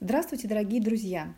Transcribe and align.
Здравствуйте, 0.00 0.48
дорогие 0.48 0.82
друзья! 0.82 1.32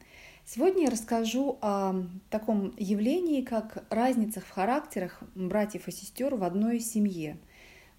Сегодня 0.47 0.85
я 0.85 0.91
расскажу 0.91 1.59
о 1.61 2.07
таком 2.31 2.75
явлении, 2.79 3.43
как 3.43 3.85
разницах 3.91 4.45
в 4.45 4.51
характерах 4.51 5.23
братьев 5.35 5.89
и 5.89 5.93
сестер 5.93 6.35
в 6.35 6.43
одной 6.43 6.81
семье. 6.81 7.37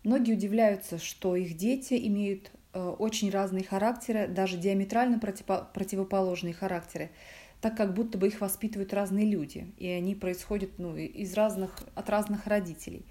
Многие 0.04 0.33
удивляются, 0.33 0.97
что 0.97 1.35
их 1.35 1.55
дети 1.55 1.93
имеют 2.07 2.51
э, 2.73 2.83
очень 2.83 3.29
разные 3.29 3.63
характеры, 3.63 4.28
даже 4.28 4.57
диаметрально 4.57 5.20
противоположные 5.20 6.56
характеры, 6.56 7.12
так 7.62 7.78
как 7.78 7.94
будто 7.94 8.17
бы 8.17 8.28
их 8.28 8.42
воспитывают 8.42 8.94
разные 8.94 9.28
люди, 9.28 9.71
и 9.78 9.87
они 9.87 10.15
происходят 10.15 10.71
ну, 10.79 10.97
из 10.97 11.35
разных, 11.35 11.83
от 11.94 12.10
разных 12.10 12.47
родителей. 12.47 13.05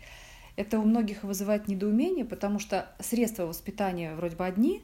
Это 0.57 0.81
у 0.81 0.83
многих 0.83 1.23
вызывает 1.23 1.69
недоумение, 1.69 2.25
потому 2.25 2.59
что 2.59 2.89
средства 2.99 3.45
воспитания 3.47 4.17
вроде 4.17 4.35
бы 4.35 4.45
одни, 4.45 4.83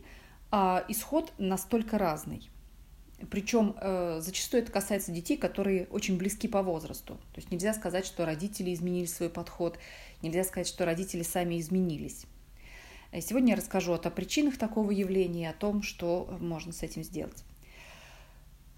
а 0.52 0.84
исход 0.88 1.32
настолько 1.38 1.98
разный. 1.98 2.50
Причем 3.30 3.74
э, 3.80 4.20
зачастую 4.20 4.62
это 4.62 4.70
касается 4.70 5.10
детей, 5.10 5.36
которые 5.38 5.86
очень 5.86 6.18
близки 6.18 6.46
по 6.46 6.62
возрасту. 6.62 7.14
То 7.14 7.38
есть 7.38 7.50
нельзя 7.50 7.72
сказать, 7.72 8.04
что 8.04 8.26
родители 8.26 8.74
изменили 8.74 9.06
свой 9.06 9.30
подход, 9.30 9.78
нельзя 10.20 10.44
сказать, 10.44 10.68
что 10.68 10.84
родители 10.84 11.22
сами 11.22 11.58
изменились. 11.58 12.26
Э, 13.12 13.20
сегодня 13.22 13.50
я 13.50 13.56
расскажу 13.56 13.94
о 13.94 13.98
причинах 13.98 14.58
такого 14.58 14.90
явления 14.90 15.44
и 15.44 15.46
о 15.46 15.54
том, 15.54 15.82
что 15.82 16.36
можно 16.40 16.72
с 16.72 16.82
этим 16.82 17.02
сделать. 17.02 17.44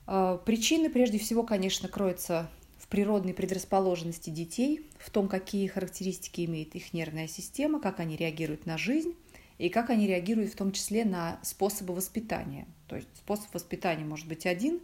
Э, 0.06 0.38
причины, 0.45 0.91
прежде 0.91 1.18
всего, 1.18 1.43
конечно, 1.43 1.88
кроются 1.88 2.48
в 2.79 2.87
природной 2.87 3.34
предрасположенности 3.34 4.30
детей, 4.30 4.87
в 4.98 5.10
том, 5.10 5.27
какие 5.27 5.66
характеристики 5.66 6.45
имеет 6.45 6.77
их 6.77 6.93
нервная 6.93 7.27
система, 7.27 7.80
как 7.80 7.98
они 7.98 8.15
реагируют 8.16 8.66
на 8.66 8.79
жизнь 8.79 9.16
и 9.58 9.68
как 9.68 9.90
они 9.90 10.06
реагируют 10.06 10.52
в 10.52 10.56
том 10.56 10.72
числе 10.72 11.04
на 11.04 11.38
способы 11.42 11.95
воспитания. 11.95 12.66
То 12.88 12.96
есть 12.96 13.08
способ 13.16 13.52
воспитания 13.54 14.04
может 14.04 14.26
быть 14.28 14.46
один, 14.46 14.80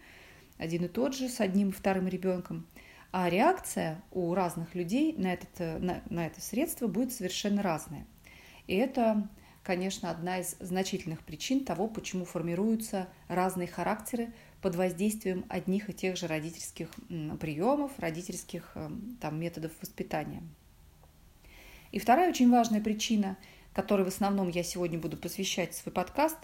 один 0.59 0.85
и 0.85 0.89
тот 0.89 1.15
же 1.15 1.29
с 1.29 1.41
одним 1.41 1.71
и 1.71 1.73
вторым 1.73 2.07
ребенком, 2.09 2.67
а 3.13 3.29
реакция 3.29 4.03
у 4.13 4.35
разных 4.35 4.75
людей 4.75 5.15
на, 5.17 5.33
этот, 5.33 5.51
э, 5.59 5.79
на, 5.79 6.03
на 6.09 6.27
это 6.27 6.41
средство 6.41 6.87
будет 6.87 7.13
совершенно 7.13 7.63
разная. 7.63 8.07
И 8.69 8.77
это, 8.77 9.29
конечно, 9.65 10.11
одна 10.11 10.39
из 10.39 10.57
значительных 10.61 11.21
причин 11.25 11.65
того, 11.65 11.89
почему 11.89 12.25
формируются 12.25 13.09
разные 13.27 13.67
характеры 13.67 14.33
под 14.63 14.77
воздействием 14.77 15.45
одних 15.49 15.91
и 15.91 15.93
тех 15.93 16.17
же 16.17 16.29
родительских 16.29 16.91
приемов, 17.41 17.99
родительских 17.99 18.71
э, 18.77 18.91
там, 19.21 19.41
методов 19.41 19.73
воспитания. 19.81 20.43
И 21.91 21.99
вторая 21.99 22.31
очень 22.31 22.49
важная 22.49 22.81
причина– 22.81 23.37
которой 23.81 24.03
в 24.03 24.09
основном 24.09 24.51
я 24.51 24.63
сегодня 24.63 24.99
буду 24.99 25.17
посвящать 25.17 25.75
свой 25.75 25.91
подкаст, 25.91 26.37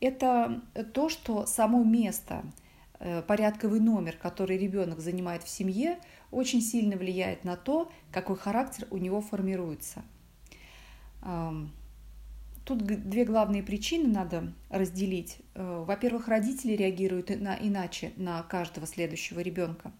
это 0.00 0.60
то, 0.92 1.08
что 1.08 1.46
само 1.46 1.84
место, 1.84 2.42
э, 2.98 3.22
порядковый 3.22 3.78
номер, 3.78 4.16
который 4.16 4.58
ребенок 4.58 4.98
занимает 4.98 5.44
в 5.44 5.48
семье, 5.48 6.00
очень 6.32 6.60
сильно 6.60 6.96
влияет 6.96 7.44
на 7.44 7.56
то, 7.56 7.92
какой 8.10 8.36
характер 8.36 8.88
у 8.90 8.96
него 8.96 9.20
формируется. 9.20 10.02
Тут 12.64 12.78
две 12.84 13.24
главные 13.24 13.62
причины 13.62 14.08
надо 14.08 14.52
разделить. 14.68 15.38
Э, 15.54 15.84
во-первых, 15.86 16.26
родители 16.26 16.72
реагируют 16.72 17.30
на, 17.40 17.54
иначе 17.54 18.12
на 18.16 18.42
каждого 18.42 18.86
следующего 18.86 19.40
ребенка. 19.40 19.92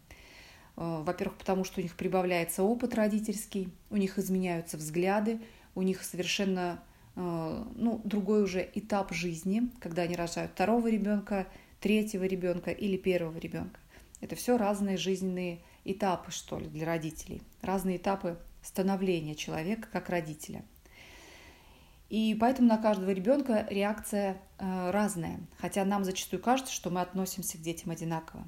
Э, 0.77 1.02
во-первых, 1.05 1.38
потому 1.38 1.62
что 1.62 1.80
у 1.80 1.83
них 1.83 1.94
прибавляется 1.94 2.64
опыт 2.64 2.94
родительский, 2.94 3.68
у 3.91 3.96
них 3.96 4.18
изменяются 4.18 4.77
взгляды, 4.77 5.41
у 5.74 5.82
них 5.82 6.02
совершенно 6.02 6.82
э, 7.16 7.64
ну, 7.74 8.00
другой 8.04 8.42
уже 8.42 8.68
этап 8.74 9.12
жизни, 9.12 9.70
когда 9.80 10.02
они 10.02 10.16
рожают 10.16 10.52
второго 10.52 10.88
ребенка, 10.88 11.46
третьего 11.80 12.24
ребенка 12.24 12.70
или 12.70 12.96
первого 12.96 13.38
ребенка. 13.38 13.80
Это 14.20 14.36
все 14.36 14.56
разные 14.56 14.96
жизненные 14.96 15.60
этапы, 15.84 16.30
что 16.30 16.58
ли, 16.58 16.66
для 16.66 16.86
родителей, 16.86 17.42
разные 17.62 17.96
этапы 17.96 18.38
становления 18.62 19.34
человека 19.34 19.89
как 19.90 20.11
родителя. 20.11 20.62
И 22.11 22.36
поэтому 22.39 22.68
на 22.68 22.77
каждого 22.77 23.11
ребенка 23.11 23.66
реакция 23.70 24.40
э, 24.58 24.90
разная, 24.90 25.39
хотя 25.58 25.84
нам 25.84 26.05
зачастую 26.05 26.42
кажется, 26.42 26.72
что 26.72 26.90
мы 26.90 27.00
относимся 27.00 27.56
к 27.56 27.62
детям 27.62 27.92
одинаково. 27.92 28.45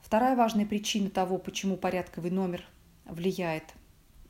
Вторая 0.00 0.36
важная 0.36 0.64
причина 0.64 1.10
того, 1.10 1.38
почему 1.38 1.76
порядковый 1.76 2.30
номер 2.30 2.64
влияет 3.06 3.74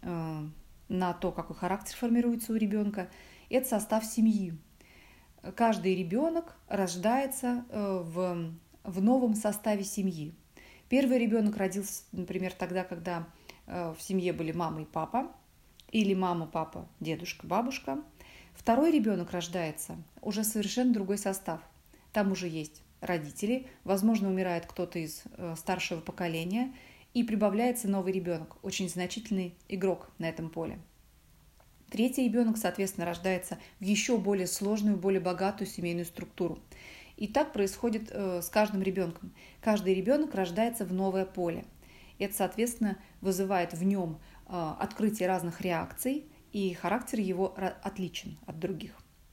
э, 0.00 0.47
на 0.92 1.14
то, 1.14 1.32
какой 1.32 1.56
характер 1.56 1.97
формируется 1.97 2.53
у 2.53 2.56
ребенка, 2.56 3.08
это 3.48 3.66
состав 3.66 4.04
семьи. 4.04 4.56
Каждый 5.56 5.97
ребенок 5.97 6.56
рождается 6.69 7.64
э, 7.69 8.03
в, 8.04 8.53
в 8.84 9.03
новом 9.03 9.34
составе 9.34 9.82
семьи. 9.82 10.34
Первый 10.88 11.19
ребенок 11.19 11.56
родился, 11.56 12.04
например, 12.12 12.53
тогда, 12.53 12.84
когда 12.84 13.26
э, 13.66 13.94
в 13.98 14.03
семье 14.03 14.32
были 14.32 14.53
мама 14.53 14.82
и 14.82 14.84
папа, 14.84 15.32
или 15.91 16.14
мама, 16.14 16.47
папа, 16.47 16.86
дедушка, 17.00 17.47
бабушка. 17.47 17.98
Второй 18.53 18.92
ребенок 18.92 19.32
рождается 19.32 19.97
уже 20.20 20.44
совершенно 20.44 20.92
другой 20.92 21.19
состав. 21.19 21.60
Там 22.12 22.30
уже 22.32 22.48
есть 22.48 22.82
родители, 23.00 23.66
возможно, 23.84 24.28
умирает 24.28 24.66
кто-то 24.66 24.98
из 24.98 25.22
э, 25.36 25.54
старшего 25.56 26.00
поколения, 26.00 26.72
и 27.15 27.25
прибавляется 27.25 27.89
новый 27.89 28.12
ребенок, 28.12 28.56
очень 28.62 28.89
значительный 28.89 29.55
игрок 29.69 30.11
на 30.19 30.28
этом 30.28 30.49
поле. 30.49 30.78
Третий 31.91 32.25
ребенок, 32.25 32.56
соответственно, 32.56 33.05
рождается 33.05 33.59
в 33.78 33.84
еще 33.84 34.17
более 34.17 34.47
сложную, 34.47 34.97
более 34.97 35.21
богатую 35.21 35.69
семейную 35.69 36.06
структуру. 36.06 36.59
И 37.19 37.28
так 37.28 37.53
происходит 37.53 38.09
э, 38.11 38.41
с 38.41 38.49
каждым 38.49 38.83
ребенком. 38.83 39.34
Каждый 39.61 39.93
ребенок 39.93 40.34
рождается 40.34 40.87
в 40.87 40.93
новое 40.95 41.27
поле. 41.27 41.67
Это, 42.19 42.34
соответственно, 42.34 42.97
вызывает 43.21 43.75
в 43.75 43.84
нем 43.84 44.19
э, 44.49 44.75
открытие 44.78 45.28
разных 45.28 45.61
реакций, 45.61 46.25
и 46.53 46.72
характер 46.72 47.21
его 47.21 47.55
отличен 47.83 48.39
от 48.47 48.59
других 48.59 48.93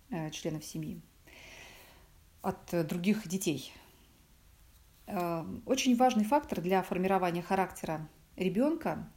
э, 0.09 0.29
членов 0.31 0.65
семьи, 0.65 1.01
от 2.41 2.87
других 2.87 3.25
детей. 3.27 3.71
Очень 5.65 5.95
важный 5.95 6.23
фактор 6.23 6.61
для 6.61 6.81
формирования 6.81 7.41
характера 7.41 8.07
ребенка 8.35 9.09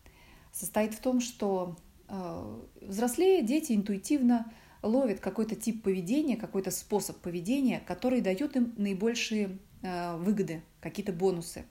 состоит 0.53 0.95
в 0.95 1.01
том, 1.01 1.21
что 1.21 1.77
э, 2.09 2.61
взрослее 2.81 3.43
дети 3.43 3.73
интуитивно 3.73 4.53
ловят 4.83 5.21
какой-то 5.21 5.55
тип 5.55 5.83
поведения, 5.83 6.37
какой-то 6.37 6.71
способ 6.71 7.17
поведения, 7.19 7.81
который 7.87 8.21
дает 8.21 8.57
им 8.57 8.75
наибольшие 8.77 9.59
э, 9.83 10.17
выгоды, 10.17 10.63
какие-то 10.81 11.13
бонусы. 11.13 11.65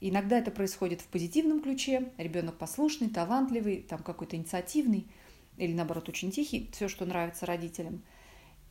Иногда 0.00 0.38
это 0.38 0.50
происходит 0.50 1.00
в 1.00 1.06
позитивном 1.06 1.60
ключе, 1.60 2.12
ребенок 2.18 2.58
послушный, 2.58 3.08
талантливый, 3.08 3.82
там 3.82 4.02
какой-то 4.02 4.36
инициативный 4.36 5.06
или 5.58 5.72
наоборот 5.72 6.08
очень 6.08 6.32
тихий, 6.32 6.70
все, 6.72 6.88
что 6.88 7.04
нравится 7.04 7.46
родителям– 7.46 8.02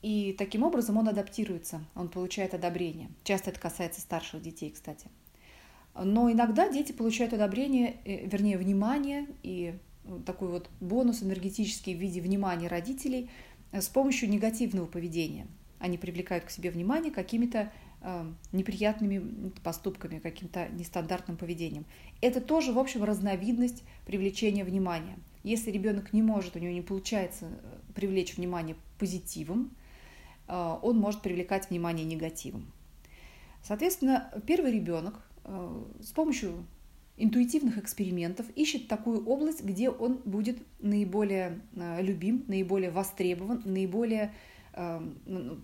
и 0.01 0.33
таким 0.37 0.63
образом 0.63 0.97
он 0.97 1.07
адаптируется, 1.07 1.83
он 1.95 2.09
получает 2.09 2.53
одобрение. 2.53 3.09
Часто 3.23 3.51
это 3.51 3.59
касается 3.59 4.01
старших 4.01 4.41
детей, 4.41 4.71
кстати. 4.71 5.07
Но 5.93 6.31
иногда 6.31 6.69
дети 6.69 6.91
получают 6.91 7.33
одобрение, 7.33 7.97
э, 8.05 8.25
вернее, 8.25 8.57
внимание 8.57 9.27
и 9.43 9.75
э, 10.05 10.19
такой 10.25 10.49
вот 10.49 10.69
бонус 10.79 11.21
энергетический 11.21 11.93
в 11.93 11.99
виде 11.99 12.21
внимания 12.21 12.67
родителей 12.67 13.29
э, 13.71 13.81
с 13.81 13.89
помощью 13.89 14.29
негативного 14.29 14.85
поведения. 14.85 15.47
Они 15.79 15.97
привлекают 15.97 16.45
к 16.45 16.49
себе 16.49 16.71
внимание 16.71 17.11
какими-то 17.11 17.71
неприятными 18.51 19.51
поступками, 19.63 20.17
каким-то 20.17 20.67
нестандартным 20.69 21.37
поведением. 21.37 21.85
Это 22.19 22.41
тоже, 22.41 22.73
в 22.73 22.79
общем, 22.79 23.03
разновидность 23.03 23.83
привлечения 24.07 24.63
внимания. 24.63 25.19
Если 25.43 25.69
ребенок 25.69 26.11
не 26.11 26.23
может, 26.23 26.55
у 26.55 26.59
него 26.59 26.73
не 26.73 26.81
получается 26.81 27.47
привлечь 27.93 28.37
внимание 28.37 28.75
позитивом, 28.97 29.69
он 30.51 30.97
может 30.97 31.21
привлекать 31.21 31.69
внимание 31.69 32.05
негативом. 32.05 32.71
Соответственно, 33.63 34.31
первый 34.45 34.71
ребенок 34.71 35.21
э, 35.43 35.83
с 36.01 36.11
помощью 36.11 36.65
интуитивных 37.17 37.77
экспериментов 37.77 38.47
ищет 38.55 38.87
такую 38.87 39.25
область, 39.25 39.63
где 39.63 39.89
он 39.89 40.15
будет 40.25 40.57
наиболее 40.79 41.61
э, 41.75 42.01
любим, 42.01 42.43
наиболее 42.47 42.91
востребован, 42.91 43.61
наиболее 43.65 44.33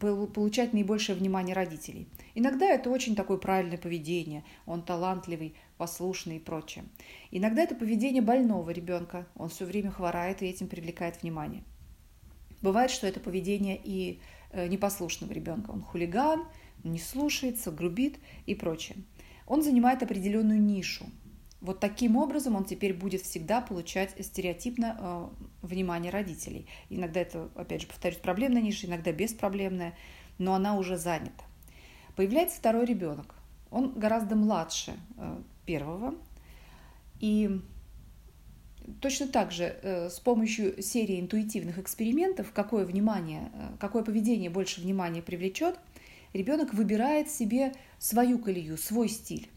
получать 0.02 0.74
наибольшее 0.74 1.16
внимание 1.16 1.56
родителей. 1.56 2.10
Иногда 2.36 2.66
это 2.66 2.90
очень 2.90 3.16
такое 3.16 3.38
правильное 3.38 3.78
поведение, 3.78 4.44
он 4.66 4.82
талантливый, 4.82 5.56
послушный 5.78 6.36
и 6.36 6.40
прочее. 6.40 6.84
Иногда 7.32 7.64
это 7.64 7.74
поведение 7.74 8.22
больного 8.22 8.70
ребенка, 8.72 9.26
он 9.36 9.48
все 9.48 9.64
время 9.64 9.92
хворает 9.92 10.42
и 10.42 10.48
этим 10.48 10.68
привлекает 10.68 11.22
внимание. 11.22 11.64
Бывает, 12.62 12.92
что 12.92 13.08
это 13.08 13.22
поведение 13.22 13.80
и 13.82 14.20
Э, 14.20 14.37
непослушного 14.54 15.34
ребенка. 15.34 15.72
Он 15.72 15.82
хулиган, 15.82 16.46
не 16.84 17.00
слушается, 17.00 17.72
грубит 17.72 18.18
и 18.46 18.56
прочее. 18.56 18.98
Он 19.46 19.62
занимает 19.62 20.04
определенную 20.04 20.62
нишу. 20.62 21.06
Вот 21.60 21.80
таким 21.80 22.18
образом 22.18 22.56
он 22.56 22.66
теперь 22.66 22.94
будет 22.94 23.22
всегда 23.22 23.62
получать 23.62 24.14
стереотипно 24.24 24.98
э, 25.00 25.28
внимание 25.64 26.12
родителей. 26.12 26.68
Иногда 26.90 27.22
это, 27.22 27.50
опять 27.56 27.82
же, 27.82 27.88
повторюсь, 27.88 28.20
проблемная 28.20 28.62
ниша, 28.62 28.86
иногда 28.86 29.12
беспроблемная, 29.12 29.96
но 30.38 30.54
она 30.54 30.78
уже 30.78 30.98
занята. 30.98 31.44
Появляется 32.16 32.58
второй 32.58 32.86
ребенок. 32.86 33.34
Он 33.72 33.92
гораздо 33.94 34.36
младше 34.36 34.94
э, 35.18 35.42
первого. 35.66 36.14
И 37.20 37.60
точно 39.02 39.28
так 39.28 39.52
же 39.52 39.78
э, 39.82 40.10
с 40.10 40.20
помощью 40.20 40.82
серии 40.82 41.20
интуитивных 41.20 41.78
экспериментов, 41.78 42.52
какое 42.54 42.86
внимание, 42.86 43.52
э, 43.54 43.70
какое 43.80 44.04
поведение 44.04 44.50
больше 44.50 44.82
внимания 44.82 45.22
привлечет, 45.22 45.80
ребенок 46.34 46.74
выбирает 46.74 47.30
себе 47.30 47.74
свою 48.00 48.40
колею, 48.40 48.78
свой 48.78 49.10
стиль. 49.10 49.50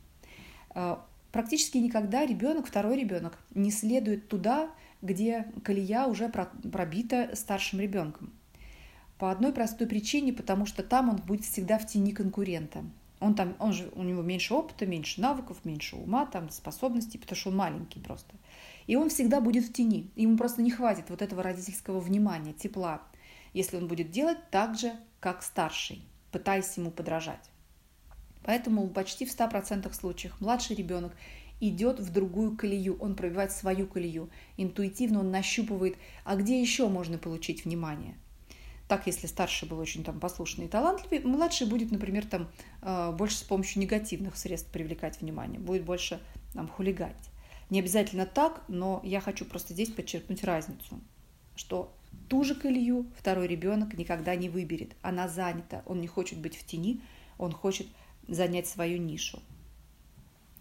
Практически 1.32 1.78
никогда 1.78 2.26
ребенок, 2.26 2.66
второй 2.66 2.98
ребенок, 2.98 3.38
не 3.54 3.70
следует 3.70 4.28
туда, 4.28 4.70
где 5.02 5.46
колея 5.64 6.06
уже 6.06 6.28
пробита 6.28 7.30
старшим 7.34 7.80
ребенком. 7.80 8.32
По 9.18 9.30
одной 9.30 9.52
простой 9.52 9.86
причине, 9.86 10.32
потому 10.32 10.66
что 10.66 10.82
там 10.82 11.08
он 11.08 11.16
будет 11.16 11.44
всегда 11.44 11.78
в 11.78 11.86
тени 11.86 12.12
конкурента. 12.12 12.84
Он 13.20 13.34
там, 13.34 13.54
он 13.58 13.72
же, 13.74 13.90
у 13.94 14.02
него 14.02 14.22
меньше 14.22 14.54
опыта, 14.54 14.86
меньше 14.86 15.20
навыков, 15.20 15.58
меньше 15.64 15.96
ума, 15.96 16.24
там, 16.24 16.48
способностей, 16.48 17.18
потому 17.18 17.36
что 17.36 17.50
он 17.50 17.56
маленький 17.56 18.00
просто. 18.00 18.34
И 18.90 18.96
он 18.96 19.08
всегда 19.08 19.40
будет 19.40 19.64
в 19.64 19.72
тени. 19.72 20.10
Ему 20.16 20.36
просто 20.36 20.62
не 20.62 20.72
хватит 20.72 21.10
вот 21.10 21.22
этого 21.22 21.44
родительского 21.44 22.00
внимания, 22.00 22.52
тепла, 22.52 23.00
если 23.52 23.76
он 23.76 23.86
будет 23.86 24.10
делать 24.10 24.38
так 24.50 24.76
же, 24.76 24.92
как 25.20 25.44
старший, 25.44 26.02
пытаясь 26.32 26.76
ему 26.76 26.90
подражать. 26.90 27.50
Поэтому 28.42 28.88
почти 28.88 29.26
в 29.26 29.30
100% 29.30 29.92
случаях 29.94 30.40
младший 30.40 30.74
ребенок 30.74 31.12
идет 31.60 32.00
в 32.00 32.12
другую 32.12 32.56
колею, 32.56 32.98
он 32.98 33.14
пробивает 33.14 33.52
свою 33.52 33.86
колею. 33.86 34.28
Интуитивно 34.56 35.20
он 35.20 35.30
нащупывает, 35.30 35.96
а 36.24 36.34
где 36.34 36.60
еще 36.60 36.88
можно 36.88 37.16
получить 37.16 37.64
внимание– 37.64 38.16
так, 38.88 39.06
если 39.06 39.28
старший 39.28 39.68
был 39.68 39.78
очень 39.78 40.02
там 40.02 40.18
послушный 40.18 40.64
и 40.64 40.68
талантливый, 40.68 41.20
младший 41.20 41.68
будет, 41.68 41.92
например, 41.92 42.26
там 42.26 42.48
э, 42.82 43.12
больше 43.12 43.36
с 43.36 43.42
помощью 43.44 43.80
негативных 43.82 44.36
средств 44.36 44.68
привлекать 44.72 45.20
внимание, 45.20 45.60
будет 45.60 45.84
больше 45.84 46.20
там 46.54 46.66
хулиганить. 46.66 47.29
Не 47.70 47.80
обязательно 47.80 48.26
так, 48.26 48.62
но 48.68 49.00
я 49.04 49.20
хочу 49.20 49.44
просто 49.44 49.72
здесь 49.72 49.90
подчеркнуть 49.90 50.44
разницу, 50.44 51.00
что 51.56 51.94
ту 52.28 52.44
же 52.44 52.54
колею 52.54 53.06
второй 53.16 53.46
ребенок 53.46 53.94
никогда 53.94 54.34
не 54.34 54.48
выберет. 54.48 54.96
Она 55.02 55.28
занята, 55.28 55.82
он 55.86 56.00
не 56.00 56.06
хочет 56.06 56.38
быть 56.38 56.56
в 56.56 56.66
тени, 56.66 57.00
он 57.38 57.52
хочет 57.52 57.86
занять 58.26 58.66
свою 58.66 58.98
нишу. 58.98 59.40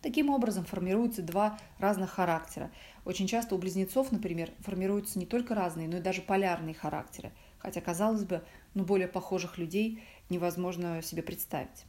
Таким 0.01 0.29
образом 0.29 0.63
формируются 0.63 1.21
два 1.21 1.59
разных 1.77 2.11
характера. 2.11 2.71
Очень 3.03 3.27
часто 3.27 3.55
у 3.55 3.57
близнецов, 3.57 4.11
например, 4.11 4.49
формируются 4.59 5.19
не 5.19 5.25
только 5.25 5.55
разные, 5.55 5.89
но 5.89 5.97
и 5.97 6.01
даже 6.01 6.21
полярные 6.21 6.73
характеры– 6.73 7.31
хотя, 7.59 7.81
казалось 7.81 8.23
бы, 8.23 8.41
ну, 8.73 8.83
более 8.83 9.07
похожих 9.07 9.57
людей 9.57 10.01
невозможно 10.29 11.01
себе 11.03 11.21
представить. 11.21 11.85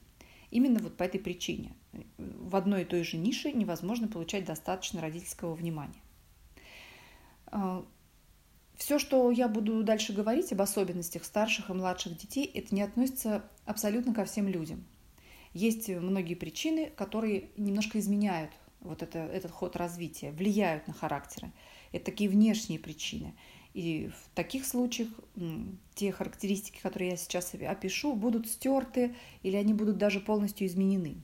Именно 0.50 0.80
вот 0.80 0.96
по 0.96 1.04
этой 1.04 1.20
причине 1.20 1.74
в 2.18 2.56
одной 2.56 2.82
и 2.82 2.84
той 2.84 3.04
же 3.04 3.16
нише 3.16 3.52
невозможно 3.52 4.08
получать 4.08 4.44
достаточно 4.44 5.00
родительского 5.00 5.54
внимания. 5.54 6.02
А, 7.46 7.84
Все, 8.76 8.98
что 8.98 9.30
я 9.30 9.48
буду 9.48 9.82
дальше 9.82 10.12
говорить 10.12 10.52
об 10.52 10.62
особенностях 10.62 11.24
старших 11.24 11.70
и 11.70 11.72
младших 11.72 12.16
детей, 12.16 12.44
это 12.44 12.74
не 12.74 12.82
относится 12.82 13.44
абсолютно 13.64 14.14
ко 14.14 14.24
всем 14.24 14.48
людям. 14.48 14.84
Есть 15.52 15.88
многие 15.88 16.34
причины, 16.34 16.90
которые 16.96 17.50
немножко 17.56 17.98
изменяют 17.98 18.52
вот 18.80 19.02
это, 19.02 19.18
этот 19.18 19.50
ход 19.50 19.76
развития, 19.76 20.30
влияют 20.30 20.86
на 20.86 20.94
характеры. 20.94 21.52
Это 21.92 22.06
такие 22.06 22.30
внешние 22.30 22.78
причины. 22.78 23.34
И 23.72 24.08
в 24.08 24.34
таких 24.34 24.66
случаях 24.66 25.08
те 25.94 26.12
характеристики, 26.12 26.80
которые 26.82 27.10
я 27.10 27.16
сейчас 27.16 27.54
опишу, 27.54 28.14
будут 28.14 28.48
стерты 28.48 29.14
или 29.42 29.56
они 29.56 29.74
будут 29.74 29.96
даже 29.96 30.20
полностью 30.20 30.66
изменены. 30.66 31.16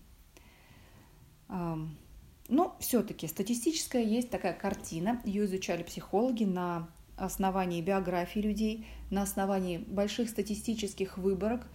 Но 1.48 2.76
все-таки 2.78 3.26
статистическая 3.26 4.02
есть 4.02 4.30
такая 4.30 4.52
картина, 4.52 5.20
ее 5.24 5.46
изучали 5.46 5.82
психологи 5.82 6.44
на 6.44 6.88
основании 7.16 7.82
биографии 7.82 8.40
людей, 8.40 8.86
на 9.10 9.22
основании 9.22 9.78
больших 9.78 10.28
статистических 10.28 11.18
выборок 11.18 11.66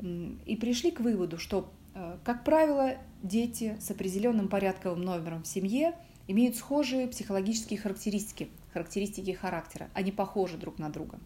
и 0.00 0.56
пришли 0.60 0.90
к 0.90 1.00
выводу, 1.00 1.38
что, 1.38 1.70
э, 1.94 2.18
как 2.24 2.44
правило, 2.44 2.96
дети 3.22 3.76
с 3.80 3.90
определенным 3.90 4.48
порядковым 4.48 5.02
номером 5.02 5.42
в 5.42 5.46
семье 5.46 5.94
имеют 6.28 6.56
схожие 6.56 7.08
психологические 7.08 7.78
характеристики, 7.78 8.48
характеристики 8.76 9.30
характера. 9.30 9.88
Они 9.94 10.12
похожи 10.12 10.58
друг 10.58 10.78
на 10.78 10.90
друга. 10.90 11.18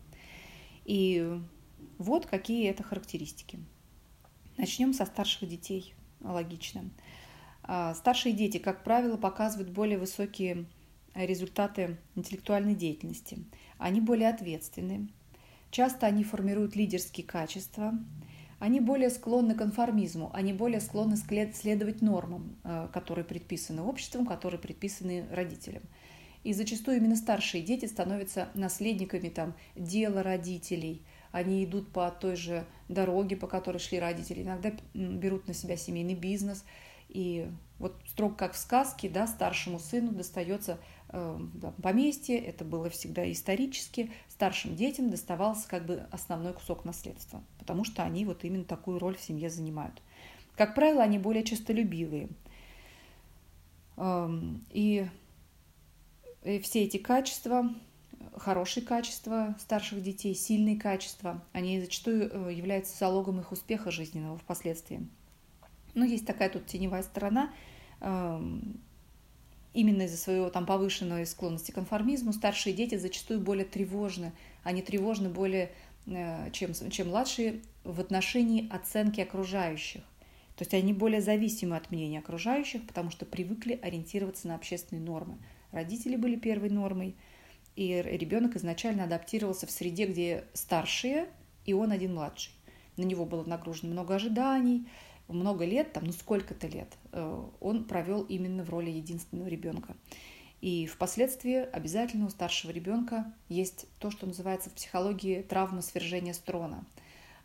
И 0.85 1.41
вот 1.99 2.26
какие 2.26 2.70
это 2.70 2.85
характеристики. 2.85 3.58
Начнем 4.56 4.93
со 4.93 5.05
старших 5.05 5.49
детей. 5.49 5.94
Логично. 6.20 6.85
А, 7.64 7.94
старшие 7.94 8.35
дети, 8.35 8.58
как 8.58 8.85
правило, 8.85 9.17
показывают 9.17 9.70
более 9.70 9.99
высокие 9.99 10.67
результаты 11.14 11.99
интеллектуальной 12.14 12.76
деятельности. 12.76 13.44
Они 13.79 14.00
более 14.00 14.29
ответственны. 14.29 15.08
Часто 15.73 16.06
они 16.06 16.23
формируют 16.23 16.76
лидерские 16.76 17.26
качества. 17.26 17.94
Они 18.61 18.79
более 18.79 19.11
склонны 19.11 19.55
к 19.55 19.58
конформизму, 19.58 20.31
они 20.35 20.52
более 20.52 20.81
склонны 20.81 21.17
следовать 21.17 22.02
нормам, 22.02 22.56
э, 22.62 22.88
которые 22.93 23.25
предписаны 23.25 23.81
обществом, 23.81 24.26
которые 24.26 24.61
предписаны 24.61 25.26
родителям. 25.31 25.82
И 26.43 26.53
зачастую 26.53 26.97
именно 26.97 27.17
старшие 27.17 27.63
дети 27.63 27.87
становятся 27.87 28.49
наследниками 28.55 29.29
там, 29.29 29.55
дела 29.77 30.23
родителей. 30.23 31.03
Они 31.33 31.65
идут 31.65 31.93
по 31.93 32.11
той 32.11 32.37
же 32.37 32.67
дороге, 32.89 33.37
по 33.37 33.47
которой 33.47 33.79
шли 33.79 34.01
родители. 34.01 34.43
Иногда 34.43 34.73
берут 34.95 35.49
на 35.49 35.55
себя 35.55 35.77
семейный 35.77 36.15
бизнес. 36.15 36.65
И 37.09 37.49
вот 37.79 38.01
строго 38.07 38.35
как 38.35 38.53
в 38.55 38.59
сказке, 38.59 39.09
да, 39.09 39.27
старшему 39.27 39.79
сыну 39.81 40.13
достается 40.13 40.79
э, 41.09 41.41
поместье, 41.83 42.39
это 42.39 42.65
было 42.65 42.89
всегда 42.89 43.31
исторически, 43.31 44.13
старшим 44.29 44.77
детям 44.77 45.11
доставался 45.11 45.69
как 45.69 45.87
бы 45.87 46.07
основной 46.13 46.53
кусок 46.53 46.85
наследства, 46.85 47.43
потому 47.59 47.85
что 47.85 48.05
они 48.05 48.25
вот 48.25 48.45
именно 48.45 48.65
такую 48.65 49.01
роль 49.01 49.17
в 49.17 49.21
семье 49.21 49.51
занимают. 49.51 50.01
Как 50.57 50.75
правило, 50.75 51.03
они 51.03 51.19
более 51.19 51.43
честолюбивые. 51.43 52.29
Эм, 53.97 54.65
и 54.71 55.09
и 56.45 56.59
все 56.59 56.85
эти 56.85 56.97
качества, 56.97 57.71
хорошие 58.37 58.85
качества 58.85 59.55
старших 59.59 60.03
детей, 60.03 60.35
сильные 60.35 60.77
качества, 60.77 61.43
они 61.53 61.81
зачастую 61.81 62.31
э, 62.33 62.55
являются 62.55 62.97
залогом 62.97 63.41
их 63.41 63.53
успеха 63.53 63.91
жизненного 63.91 64.39
впоследствии. 64.39 65.07
Но 65.95 66.05
есть 66.05 66.27
такая 66.27 66.49
тут 66.49 66.67
теневая 66.67 67.03
сторона. 67.03 67.53
Эм, 68.00 68.81
именно 69.75 70.03
из-за 70.03 70.17
своего 70.17 70.49
там 70.49 70.64
повышенной 70.64 71.26
склонности 71.26 71.73
к 71.73 71.75
конформизму 71.75 72.33
старшие 72.33 72.75
дети 72.75 72.95
зачастую 72.95 73.41
более 73.41 73.67
тревожны. 73.67 74.33
Они 74.62 74.81
тревожны 74.83 75.29
более, 75.29 75.73
э, 76.07 76.50
чем, 76.53 76.73
чем 76.91 77.09
младшие 77.09 77.61
в 77.85 78.00
отношении 78.00 78.69
оценки 78.73 79.21
окружающих. 79.21 80.03
То 80.57 80.62
есть 80.62 80.75
они 80.75 80.93
более 80.93 81.21
зависимы 81.21 81.76
от 81.76 81.91
мнения 81.91 82.19
окружающих, 82.19 82.87
потому 82.87 83.11
что 83.11 83.26
привыкли 83.26 83.79
ориентироваться 83.83 84.49
на 84.49 84.55
общественные 84.55 85.05
нормы– 85.05 85.37
Родители 85.73 86.17
были 86.17 86.37
первой 86.37 86.71
нормой, 86.71 87.15
и 87.77 88.03
ребенок 88.03 88.57
изначально 88.57 89.05
адаптировался 89.05 89.67
в 89.67 89.71
среде, 89.71 90.07
где 90.07 90.45
старшие, 90.53 91.29
и 91.65 91.73
он 91.73 91.93
один 91.93 92.15
младший. 92.15 92.53
На 92.97 93.05
него 93.05 93.25
было 93.25 93.45
нагружено 93.45 93.93
много 93.93 94.17
ожиданий, 94.17 94.87
много 95.29 95.65
лет, 95.65 95.93
там, 95.93 96.05
ну 96.05 96.12
сколько-то 96.12 96.67
лет, 96.67 96.89
э, 97.12 97.45
он 97.61 97.85
провел 97.85 98.23
именно 98.23 98.65
в 98.65 98.71
роли 98.71 98.91
единственного 98.91 99.47
ребенка. 99.47 99.95
И 100.61 100.87
впоследствии 100.87 101.57
обязательно 101.57 102.27
у 102.27 102.29
старшего 102.29 102.71
ребенка 102.71 103.33
есть 103.49 103.87
то, 103.99 104.11
что 104.11 104.27
называется 104.27 104.69
в 104.69 104.75
психологии 104.75 105.41
травма 105.41 105.81
свержения 105.81 106.35
строна. 106.35 106.85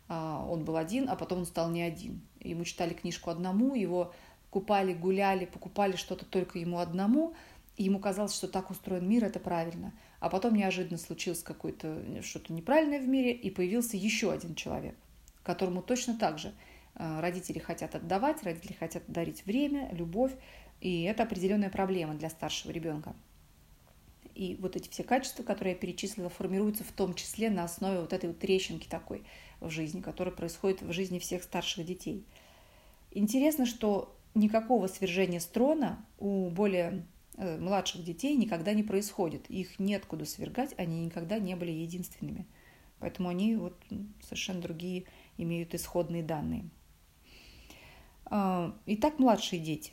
А, 0.08 0.44
он 0.46 0.64
был 0.64 0.76
один, 0.76 1.08
а 1.08 1.16
потом 1.16 1.38
он 1.38 1.46
стал 1.46 1.70
не 1.70 1.80
один. 1.80 2.20
Ему 2.40 2.64
читали 2.64 2.92
книжку 2.92 3.30
одному, 3.30 3.74
его 3.74 4.12
купали, 4.50 4.92
гуляли, 4.92 5.46
покупали 5.46 5.96
что-то 5.96 6.26
только 6.26 6.58
ему 6.58 6.78
одному– 6.78 7.34
ему 7.84 7.98
казалось, 7.98 8.34
что 8.34 8.48
так 8.48 8.70
устроен 8.70 9.08
мир, 9.08 9.24
это 9.24 9.38
правильно. 9.38 9.92
А 10.20 10.30
потом 10.30 10.54
неожиданно 10.54 10.98
случилось 10.98 11.42
какое-то 11.42 12.02
что-то 12.22 12.52
неправильное 12.52 13.00
в 13.00 13.06
мире, 13.06 13.32
и 13.32 13.50
появился 13.50 13.96
еще 13.96 14.32
один 14.32 14.54
человек, 14.54 14.94
которому 15.42 15.82
точно 15.82 16.16
так 16.16 16.38
же 16.38 16.54
э, 16.94 17.20
родители 17.20 17.58
хотят 17.58 17.94
отдавать, 17.94 18.42
родители 18.42 18.72
хотят 18.72 19.02
дарить 19.08 19.44
время, 19.44 19.92
любовь, 19.92 20.32
и 20.80 21.02
это 21.02 21.24
определенная 21.24 21.70
проблема 21.70 22.14
для 22.14 22.30
старшего 22.30 22.72
ребенка. 22.72 23.14
И 24.34 24.56
вот 24.60 24.76
эти 24.76 24.88
все 24.88 25.02
качества, 25.02 25.42
которые 25.42 25.74
я 25.74 25.78
перечислила, 25.78 26.28
формируются 26.28 26.84
в 26.84 26.92
том 26.92 27.14
числе 27.14 27.48
на 27.48 27.64
основе 27.64 28.00
вот 28.00 28.12
этой 28.12 28.28
вот 28.28 28.38
трещинки 28.38 28.86
такой 28.86 29.24
в 29.60 29.70
жизни, 29.70 30.02
которая 30.02 30.34
происходит 30.34 30.82
в 30.82 30.92
жизни 30.92 31.18
всех 31.18 31.42
старших 31.42 31.86
детей. 31.86 32.26
Интересно, 33.12 33.64
что 33.64 34.14
никакого 34.34 34.88
свержения 34.88 35.40
строна 35.40 36.04
у 36.18 36.50
более 36.50 36.90
Э, 36.90 37.15
младших 37.36 38.04
детей 38.04 38.36
никогда 38.36 38.72
не 38.72 38.82
происходит. 38.82 39.50
Их 39.50 39.78
нет 39.78 40.06
куда 40.06 40.24
свергать, 40.24 40.74
они 40.76 41.04
никогда 41.04 41.38
не 41.38 41.54
были 41.56 41.70
единственными. 41.70 42.46
Поэтому 42.98 43.28
они 43.28 43.56
вот 43.56 43.78
совершенно 44.22 44.60
другие 44.60 45.04
имеют 45.36 45.74
исходные 45.74 46.22
данные. 46.22 46.68
А, 48.24 48.74
итак, 48.86 49.18
младшие 49.18 49.60
дети. 49.60 49.92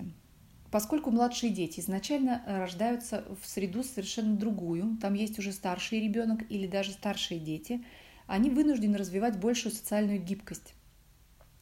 Поскольку 0.71 1.11
младшие 1.11 1.51
дети 1.51 1.81
изначально 1.81 2.41
рождаются 2.47 3.25
в 3.39 3.45
среду 3.45 3.83
совершенно 3.83 4.35
другую, 4.35 4.97
там 4.99 5.13
есть 5.13 5.37
уже 5.37 5.51
старший 5.51 5.99
ребенок 5.99 6.49
или 6.49 6.65
даже 6.65 6.93
старшие 6.93 7.39
дети, 7.39 7.83
они 8.25 8.49
вынуждены 8.49 8.97
развивать 8.97 9.39
большую 9.39 9.71
социальную 9.71 10.19
гибкость. 10.19 10.73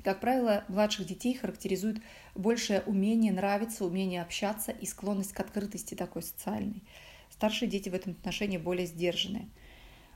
Как 0.04 0.20
правило, 0.20 0.64
младших 0.68 1.06
детей 1.06 1.34
характеризует 1.36 2.02
большее 2.36 2.82
умение 2.82 3.32
нравиться, 3.32 3.86
умение 3.86 4.22
общаться 4.22 4.72
и 4.72 4.86
склонность 4.86 5.34
к 5.34 5.40
открытости 5.40 5.96
такой 5.96 6.24
социальной. 6.24 6.84
Старшие 7.30 7.70
дети 7.70 7.90
в 7.90 7.94
этом 7.94 8.14
отношении 8.14 8.58
более 8.58 8.88
сдержанные. 8.88 9.48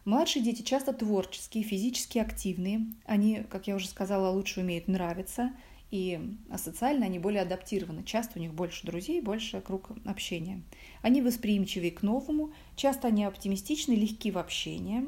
Младшие 0.06 0.44
дети 0.44 0.62
часто 0.62 0.94
творческие, 0.94 1.64
физически 1.64 2.20
активные. 2.20 2.86
Они, 3.06 3.44
как 3.50 3.68
я 3.68 3.76
уже 3.76 3.88
сказала, 3.88 4.30
лучше 4.30 4.62
умеют 4.62 4.88
нравиться– 4.88 5.52
и 5.92 6.20
социально 6.58 7.06
они 7.06 7.20
более 7.20 7.44
адаптированы. 7.44 8.04
Часто 8.04 8.38
у 8.38 8.42
них 8.42 8.54
больше 8.54 8.86
друзей, 8.86 9.22
больше 9.22 9.62
круг 9.62 9.92
общения. 10.06 10.62
Они 11.02 11.22
восприимчивы 11.22 11.92
к 11.92 12.02
новому, 12.02 12.52
часто 12.76 13.08
они 13.08 13.24
оптимистичны, 13.24 13.94
легки 13.94 14.32
в 14.32 14.38
общении 14.38 15.06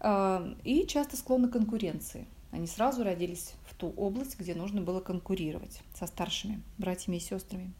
а, 0.00 0.54
и 0.62 0.86
часто 0.86 1.16
склонны 1.16 1.48
к 1.48 1.52
конкуренции. 1.52 2.26
Они 2.50 2.66
сразу 2.66 3.04
родились 3.04 3.54
в 3.64 3.74
ту 3.74 3.90
область, 3.96 4.38
где 4.38 4.54
нужно 4.54 4.80
было 4.80 5.00
конкурировать 5.00 5.80
со 5.94 6.06
старшими 6.06 6.62
братьями 6.78 7.16
и 7.16 7.20
сестрами. 7.20 7.72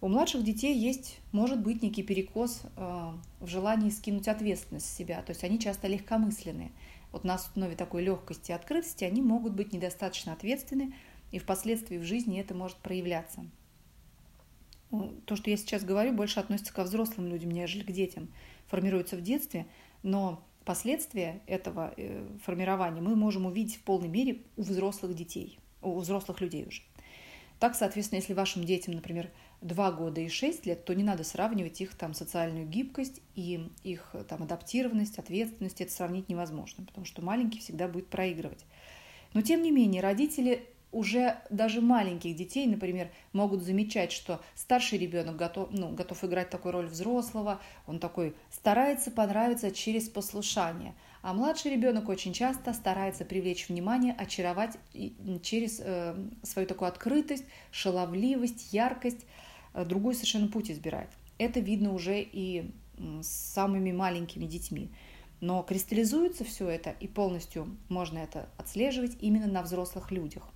У 0.00 0.06
младших 0.06 0.44
детей 0.44 0.78
есть, 0.78 1.18
может 1.32 1.60
быть, 1.60 1.82
некий 1.82 2.04
перекос 2.04 2.62
а, 2.76 3.18
в 3.40 3.48
желании 3.48 3.90
скинуть 3.90 4.28
ответственность 4.28 4.86
с 4.86 4.96
себя. 4.96 5.20
То 5.22 5.30
есть 5.30 5.42
они 5.42 5.58
часто 5.58 5.88
легкомысленные. 5.88 6.70
Вот 7.10 7.24
на 7.24 7.34
основе 7.34 7.74
такой 7.74 8.04
легкости 8.04 8.52
и 8.52 8.54
открытости 8.54 9.02
они 9.02 9.22
могут 9.22 9.54
быть 9.54 9.72
недостаточно 9.72 10.32
ответственны, 10.32 10.94
и 11.32 11.38
впоследствии 11.38 11.98
в 11.98 12.04
жизни 12.04 12.38
это 12.38 12.54
может 12.54 12.76
проявляться. 12.76 13.44
То, 15.26 15.36
что 15.36 15.50
я 15.50 15.56
сейчас 15.56 15.84
говорю, 15.84 16.12
больше 16.14 16.38
относится 16.40 16.72
ко 16.72 16.84
взрослым 16.84 17.26
людям, 17.26 17.50
нежели 17.50 17.82
к 17.82 17.90
детям. 17.90 18.32
Формируется 18.68 19.16
в 19.16 19.22
детстве, 19.22 19.66
но 20.02 20.42
последствия 20.68 21.40
этого 21.46 21.94
э, 21.96 22.28
формирования 22.44 23.00
мы 23.00 23.16
можем 23.16 23.46
увидеть 23.46 23.76
в 23.76 23.82
полной 23.84 24.08
мере 24.08 24.42
у 24.58 24.62
взрослых 24.62 25.14
детей, 25.14 25.58
у 25.80 25.98
взрослых 25.98 26.42
людей 26.42 26.66
уже. 26.66 26.82
Так, 27.58 27.74
соответственно, 27.74 28.18
если 28.18 28.34
вашим 28.34 28.64
детям, 28.64 28.92
например, 28.92 29.30
2 29.62 29.92
года 29.92 30.20
и 30.20 30.28
6 30.28 30.66
лет, 30.66 30.84
то 30.84 30.94
не 30.94 31.02
надо 31.02 31.24
сравнивать 31.24 31.80
их 31.80 31.94
там 31.94 32.12
социальную 32.12 32.66
гибкость 32.66 33.22
и 33.34 33.70
их 33.82 34.14
там 34.28 34.42
адаптированность, 34.42 35.18
ответственность. 35.18 35.80
Это 35.80 35.90
сравнить 35.90 36.28
невозможно, 36.28 36.84
потому 36.84 37.06
что 37.06 37.22
маленький 37.22 37.60
всегда 37.60 37.88
будет 37.88 38.08
проигрывать. 38.08 38.66
Но 39.32 39.40
тем 39.40 39.62
не 39.62 39.70
менее, 39.70 40.02
родители 40.02 40.68
уже 40.90 41.38
даже 41.50 41.80
маленьких 41.80 42.34
детей, 42.34 42.66
например, 42.66 43.10
могут 43.32 43.62
замечать, 43.62 44.10
что 44.10 44.40
старший 44.54 44.98
ребенок 44.98 45.36
готов, 45.36 45.68
ну, 45.70 45.90
готов 45.90 46.24
играть 46.24 46.50
такую 46.50 46.72
роль 46.72 46.86
взрослого, 46.86 47.60
он 47.86 47.98
такой 47.98 48.34
старается 48.50 49.10
понравиться 49.10 49.70
через 49.70 50.08
послушание, 50.08 50.94
а 51.20 51.34
младший 51.34 51.72
ребенок 51.72 52.08
очень 52.08 52.32
часто 52.32 52.72
старается 52.72 53.24
привлечь 53.24 53.68
внимание, 53.68 54.14
очаровать 54.14 54.78
через 55.42 55.80
э, 55.82 56.16
свою 56.42 56.66
такую 56.66 56.88
открытость, 56.88 57.44
шаловливость, 57.70 58.72
яркость, 58.72 59.26
э, 59.74 59.84
другой 59.84 60.14
совершенно 60.14 60.48
путь 60.48 60.70
избирает. 60.70 61.10
Это 61.36 61.60
видно 61.60 61.92
уже 61.92 62.20
и 62.20 62.70
с 63.20 63.26
самыми 63.26 63.92
маленькими 63.92 64.46
детьми. 64.46 64.90
Но 65.40 65.62
кристаллизуется 65.62 66.44
все 66.44 66.68
это, 66.68 66.90
и 66.98 67.06
полностью 67.06 67.76
можно 67.88 68.18
это 68.18 68.48
отслеживать 68.56 69.16
именно 69.20 69.46
на 69.46 69.62
взрослых 69.62 70.10
людях 70.10 70.50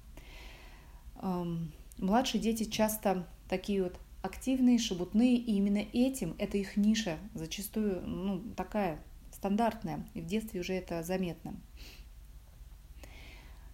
младшие 1.99 2.41
дети 2.41 2.65
часто 2.65 3.27
такие 3.49 3.83
вот 3.83 3.99
активные, 4.23 4.79
шебутные, 4.79 5.37
и 5.37 5.57
именно 5.57 5.79
этим, 5.93 6.35
это 6.39 6.57
их 6.59 6.77
ниша, 6.77 7.19
зачастую 7.35 8.03
ну, 8.07 8.43
такая 8.57 9.03
стандартная, 9.33 10.07
и 10.15 10.21
в 10.21 10.27
детстве 10.27 10.61
уже 10.61 10.75
это 10.75 11.03
заметно. 11.03 11.55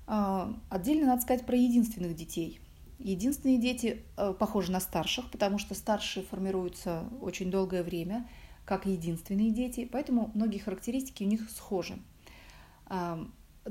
А, 0.07 0.55
отдельно 0.71 1.07
надо 1.07 1.23
сказать 1.23 1.45
про 1.45 1.57
единственных 1.57 2.15
детей. 2.15 2.61
Единственные 2.99 3.59
дети 3.59 4.03
э, 4.17 4.35
похожи 4.37 4.73
на 4.73 4.81
старших, 4.81 5.31
потому 5.31 5.59
что 5.59 5.75
старшие 5.75 6.25
формируются 6.25 7.05
очень 7.21 7.51
долгое 7.51 7.83
время, 7.83 8.29
как 8.65 8.87
единственные 8.87 9.51
дети, 9.51 9.89
поэтому 9.91 10.31
многие 10.35 10.59
характеристики 10.59 11.23
у 11.23 11.27
них 11.27 11.49
схожи 11.51 11.99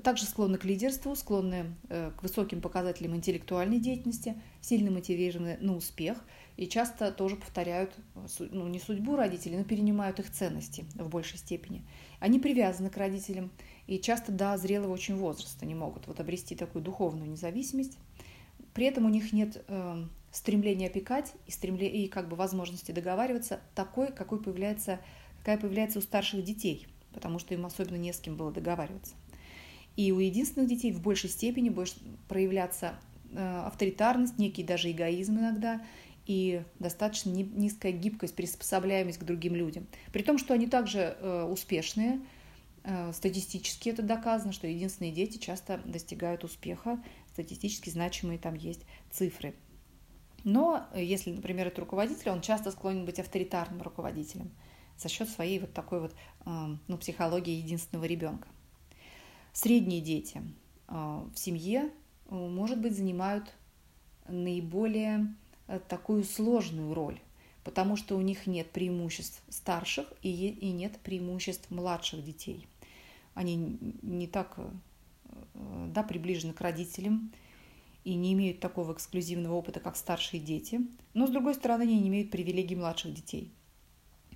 также 0.04 0.26
склонны 0.26 0.58
к 0.58 0.66
лидерству, 0.66 1.16
склонны 1.16 1.76
э, 1.90 2.12
к 2.18 2.24
высоким 2.24 2.62
показателям 2.62 3.16
интеллектуальной 3.16 3.80
деятельности, 3.80 4.36
сильно 4.62 4.92
мотивированы 4.92 5.58
на 5.62 5.76
успех 5.76 6.24
и 6.58 6.68
часто 6.68 7.12
тоже 7.12 7.36
повторяют, 7.36 7.96
ну, 8.40 8.68
не 8.68 8.80
судьбу 8.80 9.16
родителей, 9.16 9.58
но 9.58 9.64
перенимают 9.64 10.20
их 10.20 10.32
ценности 10.32 10.86
в 10.96 11.08
большей 11.08 11.38
степени. 11.38 11.86
Они 12.20 12.40
привязаны 12.40 12.90
к 12.90 12.98
родителям 12.98 13.52
и 13.86 14.00
часто 14.00 14.32
до 14.32 14.58
зрелого 14.58 14.92
очень 14.92 15.16
возраста 15.16 15.66
не 15.66 15.76
могут 15.76 16.08
вот 16.08 16.20
обрести 16.20 16.56
такую 16.56 16.84
духовную 16.84 17.30
независимость. 17.30 17.98
При 18.74 18.86
этом 18.86 19.06
у 19.06 19.10
них 19.10 19.34
нет 19.34 19.64
э, 19.68 20.06
стремления 20.32 20.88
опекать 20.88 21.34
и, 21.46 21.52
стремле... 21.52 21.88
и 21.88 22.08
как 22.08 22.28
бы 22.28 22.36
возможности 22.36 22.92
договариваться 22.92 23.60
такой, 23.76 24.12
какой 24.12 24.42
появляется, 24.42 25.00
какая 25.40 25.58
появляется 25.58 26.00
у 26.00 26.02
старших 26.02 26.44
детей, 26.44 26.88
потому 27.14 27.40
что 27.40 27.54
им 27.54 27.66
особенно 27.66 27.98
не 27.98 28.12
с 28.12 28.20
кем 28.20 28.36
было 28.36 28.52
договариваться. 28.52 29.14
И 29.98 30.12
у 30.12 30.20
единственных 30.20 30.70
детей 30.70 30.92
в 30.92 31.02
большей 31.02 31.30
степени 31.30 31.70
будет 31.70 31.96
проявляться 32.28 32.94
э, 33.32 33.62
авторитарность, 33.66 34.38
некий 34.38 34.64
даже 34.64 34.92
эгоизм 34.92 35.40
иногда 35.40 35.84
и 36.28 36.62
достаточно 36.78 37.32
низкая 37.32 37.94
гибкость, 37.94 38.36
приспособляемость 38.36 39.18
к 39.18 39.24
другим 39.24 39.56
людям. 39.56 39.88
При 40.14 40.22
том, 40.22 40.38
что 40.38 40.54
они 40.54 40.68
также 40.68 41.18
э, 41.20 41.44
успешные, 41.46 42.20
э, 42.84 43.12
статистически 43.12 43.90
это 43.90 44.04
доказано, 44.04 44.52
что 44.52 44.68
единственные 44.68 45.14
дети 45.14 45.40
часто 45.40 45.82
достигают 45.84 46.44
успеха, 46.44 47.04
статистически 47.34 47.90
значимые 47.90 48.38
там 48.38 48.54
есть 48.54 48.82
цифры. 49.10 49.56
Но 50.44 50.86
если, 50.96 51.32
например, 51.32 51.68
это 51.68 51.82
руководитель, 51.82 52.30
он 52.30 52.42
часто 52.42 52.70
склонен 52.70 53.06
быть 53.06 53.20
авторитарным 53.20 53.82
руководителем 53.82 54.52
за 54.96 55.10
счет 55.10 55.28
своей 55.28 55.60
вот 55.60 55.74
такой 55.74 56.02
вот 56.02 56.16
ну, 56.46 56.98
психологии 56.98 57.54
единственного 57.54 58.06
ребенка. 58.06 58.48
Средние 59.58 60.02
дети 60.02 60.44
а, 60.88 61.28
в 61.34 61.40
семье, 61.40 61.90
а, 62.30 62.36
может 62.36 62.80
быть, 62.80 62.96
занимают 62.96 63.52
наиболее 64.28 65.34
э, 65.68 65.80
такую 65.80 66.26
сложную 66.26 66.94
роль, 66.94 67.20
потому 67.64 67.96
что 67.96 68.16
у 68.18 68.22
них 68.22 68.46
нет 68.46 68.70
преимуществ 68.70 69.42
старших 69.50 70.14
и, 70.22 70.72
нет 70.72 71.00
преимуществ 71.00 71.72
младших 71.72 72.24
детей. 72.24 72.68
Они 73.34 73.80
не 74.04 74.28
так 74.28 74.54
э, 74.58 74.70
да, 75.88 76.04
приближены 76.04 76.54
к 76.54 76.62
родителям 76.62 77.32
и 78.04 78.14
не 78.14 78.34
имеют 78.34 78.60
такого 78.60 78.94
эксклюзивного 78.94 79.56
опыта, 79.56 79.80
как 79.80 79.96
старшие 79.96 80.40
дети, 80.40 80.82
но, 81.16 81.26
с 81.26 81.32
другой 81.32 81.56
стороны, 81.56 81.82
они 81.82 82.00
не 82.00 82.10
имеют 82.10 82.30
привилегий 82.30 82.76
младших 82.76 83.12
детей. 83.12 83.52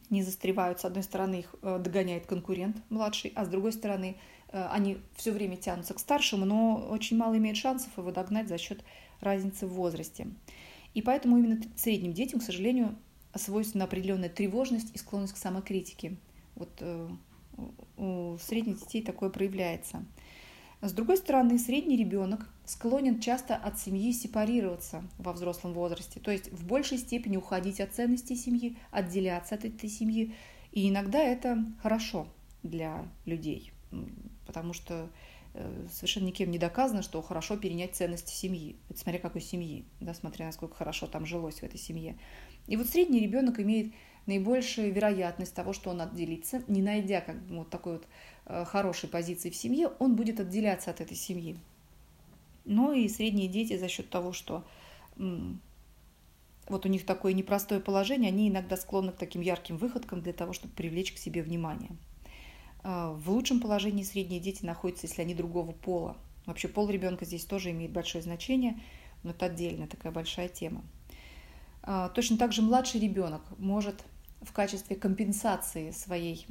Не 0.09 0.23
застревают, 0.23 0.79
с 0.79 0.85
одной 0.85 1.03
стороны, 1.03 1.41
их 1.41 1.53
э, 1.61 1.77
догоняет 1.77 2.25
конкурент 2.25 2.81
младший, 2.89 3.31
а 3.35 3.45
с 3.45 3.49
другой 3.49 3.71
стороны, 3.71 4.17
Э, 4.17 4.40
они 4.51 4.97
все 5.15 5.31
время 5.31 5.57
тянутся 5.57 5.93
к 5.93 5.99
старшему, 5.99 6.45
но 6.45 6.87
очень 6.89 7.17
мало 7.17 7.37
имеют 7.37 7.57
шансов 7.57 7.97
его 7.97 8.11
догнать 8.11 8.47
за 8.47 8.57
счет 8.57 8.83
разницы 9.19 9.67
в 9.67 9.73
возрасте. 9.73 10.27
И 10.93 11.01
поэтому 11.01 11.37
именно 11.37 11.61
средним 11.75 12.13
детям, 12.13 12.39
к 12.39 12.43
сожалению, 12.43 12.97
свойственна 13.35 13.85
определенная 13.85 14.29
тревожность 14.29 14.93
и 14.93 14.97
склонность 14.97 15.33
к 15.33 15.37
самокритике. 15.37 16.17
Вот 16.55 16.69
э, 16.79 17.09
у 17.97 18.37
средних 18.41 18.79
детей 18.79 19.01
такое 19.01 19.29
проявляется. 19.29 20.05
С 20.81 20.93
другой 20.93 21.17
стороны, 21.17 21.59
средний 21.59 21.95
ребенок 21.95 22.49
склонен 22.65 23.19
часто 23.19 23.55
от 23.55 23.79
семьи 23.79 24.11
сепарироваться 24.11 25.03
во 25.19 25.31
взрослом 25.31 25.73
возрасте, 25.73 26.19
то 26.19 26.31
есть 26.31 26.51
в 26.51 26.65
большей 26.65 26.97
степени 26.97 27.37
уходить 27.37 27.79
от 27.79 27.93
ценностей 27.93 28.35
семьи, 28.35 28.75
отделяться 28.89 29.55
от 29.55 29.63
этой 29.63 29.89
семьи. 29.89 30.33
И 30.71 30.89
иногда 30.89 31.19
это 31.19 31.63
хорошо 31.83 32.27
для 32.63 33.05
людей 33.25 33.71
потому 34.51 34.73
что 34.73 35.09
э, 35.53 35.87
совершенно 35.93 36.25
никем 36.25 36.51
не 36.51 36.57
доказано, 36.57 37.03
что 37.03 37.21
хорошо 37.21 37.55
перенять 37.55 37.95
ценности 37.95 38.33
семьи. 38.35 38.75
Это 38.89 38.99
смотря 38.99 39.21
какой 39.21 39.39
семьи, 39.39 39.85
да, 40.01 40.13
смотря 40.13 40.45
насколько 40.45 40.75
хорошо 40.75 41.07
там 41.07 41.25
жилось 41.25 41.61
в 41.61 41.63
этой 41.63 41.79
семье. 41.79 42.17
И 42.67 42.75
вот 42.75 42.87
средний 42.87 43.21
ребенок 43.21 43.61
имеет 43.61 43.93
наибольшую 44.25 44.91
вероятность 44.91 45.55
того, 45.55 45.71
что 45.71 45.89
он 45.89 46.01
отделится, 46.01 46.63
не 46.67 46.81
найдя 46.81 47.21
как 47.21 47.41
бы, 47.43 47.59
вот 47.59 47.69
такой 47.69 47.93
вот 47.93 48.07
э, 48.47 48.65
хорошей 48.65 49.07
позиции 49.07 49.49
в 49.49 49.55
семье, 49.55 49.93
он 49.99 50.17
будет 50.17 50.41
отделяться 50.41 50.91
от 50.91 50.99
этой 50.99 51.15
семьи. 51.15 51.57
Но 52.65 52.91
и 52.91 53.07
средние 53.07 53.47
дети 53.47 53.77
за 53.77 53.87
счет 53.87 54.09
того, 54.09 54.33
что 54.33 54.65
вот 56.67 56.85
у 56.85 56.89
них 56.89 57.05
такое 57.05 57.31
непростое 57.31 57.79
положение, 57.79 58.27
они 58.27 58.49
иногда 58.49 58.75
склонны 58.75 59.13
к 59.13 59.17
таким 59.17 59.41
ярким 59.41 59.77
выходкам 59.77 60.21
для 60.21 60.33
того, 60.33 60.51
чтобы 60.51 60.73
привлечь 60.73 61.13
к 61.13 61.17
себе 61.17 61.41
внимание. 61.41 61.91
А, 62.83 63.13
в 63.13 63.29
лучшем 63.29 63.59
положении 63.59 64.03
средние 64.03 64.39
дети 64.39 64.65
находятся, 64.65 65.07
если 65.07 65.21
они 65.21 65.35
другого 65.35 65.71
пола. 65.71 66.17
Вообще 66.45 66.67
пол 66.67 66.89
ребенка 66.89 67.25
здесь 67.25 67.45
тоже 67.45 67.71
имеет 67.71 67.91
большое 67.91 68.23
значение. 68.23 68.79
но 69.23 69.31
это 69.31 69.45
отдельная 69.45 69.87
такая 69.87 70.11
большая 70.11 70.49
тема. 70.49 70.83
А, 71.83 72.09
точно 72.09 72.37
так 72.37 72.53
же 72.53 72.61
младший 72.61 72.99
ребенок 72.99 73.41
может 73.57 74.03
в 74.41 74.51
качестве 74.53 74.95
компенсации 74.95 75.91
своей 75.91 76.47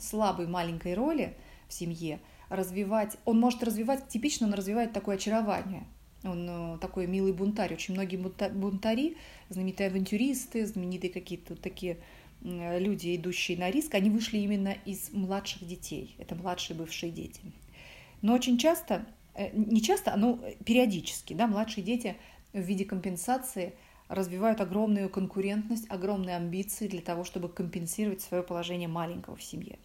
слабой 0.00 0.46
маленькой 0.46 0.94
роли 0.94 1.36
в 1.68 1.72
семье 1.72 2.20
развивать, 2.48 3.16
он 3.24 3.38
может 3.38 3.62
развивать, 3.62 4.08
типично 4.08 4.46
он 4.46 4.54
развивает 4.54 4.92
такое 4.92 5.16
очарование, 5.16 5.86
он 6.24 6.48
э, 6.48 6.78
такой 6.78 7.06
милый 7.06 7.32
бунтарь. 7.32 7.72
Очень 7.72 7.94
многие 7.94 8.16
бунтари, 8.16 9.16
знаменитые 9.48 9.88
авантюристы, 9.88 10.66
знаменитые 10.66 11.12
какие-то 11.12 11.56
такие 11.56 11.98
люди, 12.42 13.16
идущие 13.16 13.58
на 13.58 13.70
риск, 13.70 13.94
они 13.94 14.10
вышли 14.10 14.38
именно 14.38 14.76
из 14.84 15.12
младших 15.12 15.66
детей. 15.66 16.14
Это 16.18 16.34
младшие 16.34 16.76
бывшие 16.76 17.12
дети. 17.12 17.40
Но 18.22 18.34
очень 18.34 18.58
часто, 18.58 19.06
э, 19.34 19.50
не 19.52 19.82
часто, 19.82 20.16
но 20.16 20.38
периодически, 20.64 21.34
да, 21.34 21.46
младшие 21.46 21.84
дети 21.84 22.16
в 22.52 22.60
виде 22.60 22.84
компенсации 22.84 23.74
развивают 24.08 24.60
огромную 24.60 25.08
конкурентность, 25.08 25.86
огромные 25.88 26.36
амбиции 26.36 26.88
для 26.88 27.00
того, 27.00 27.24
чтобы 27.24 27.48
компенсировать 27.48 28.20
свое 28.20 28.42
положение 28.42 28.88
маленького 28.88 29.36
в 29.36 29.42
семье. 29.42 29.78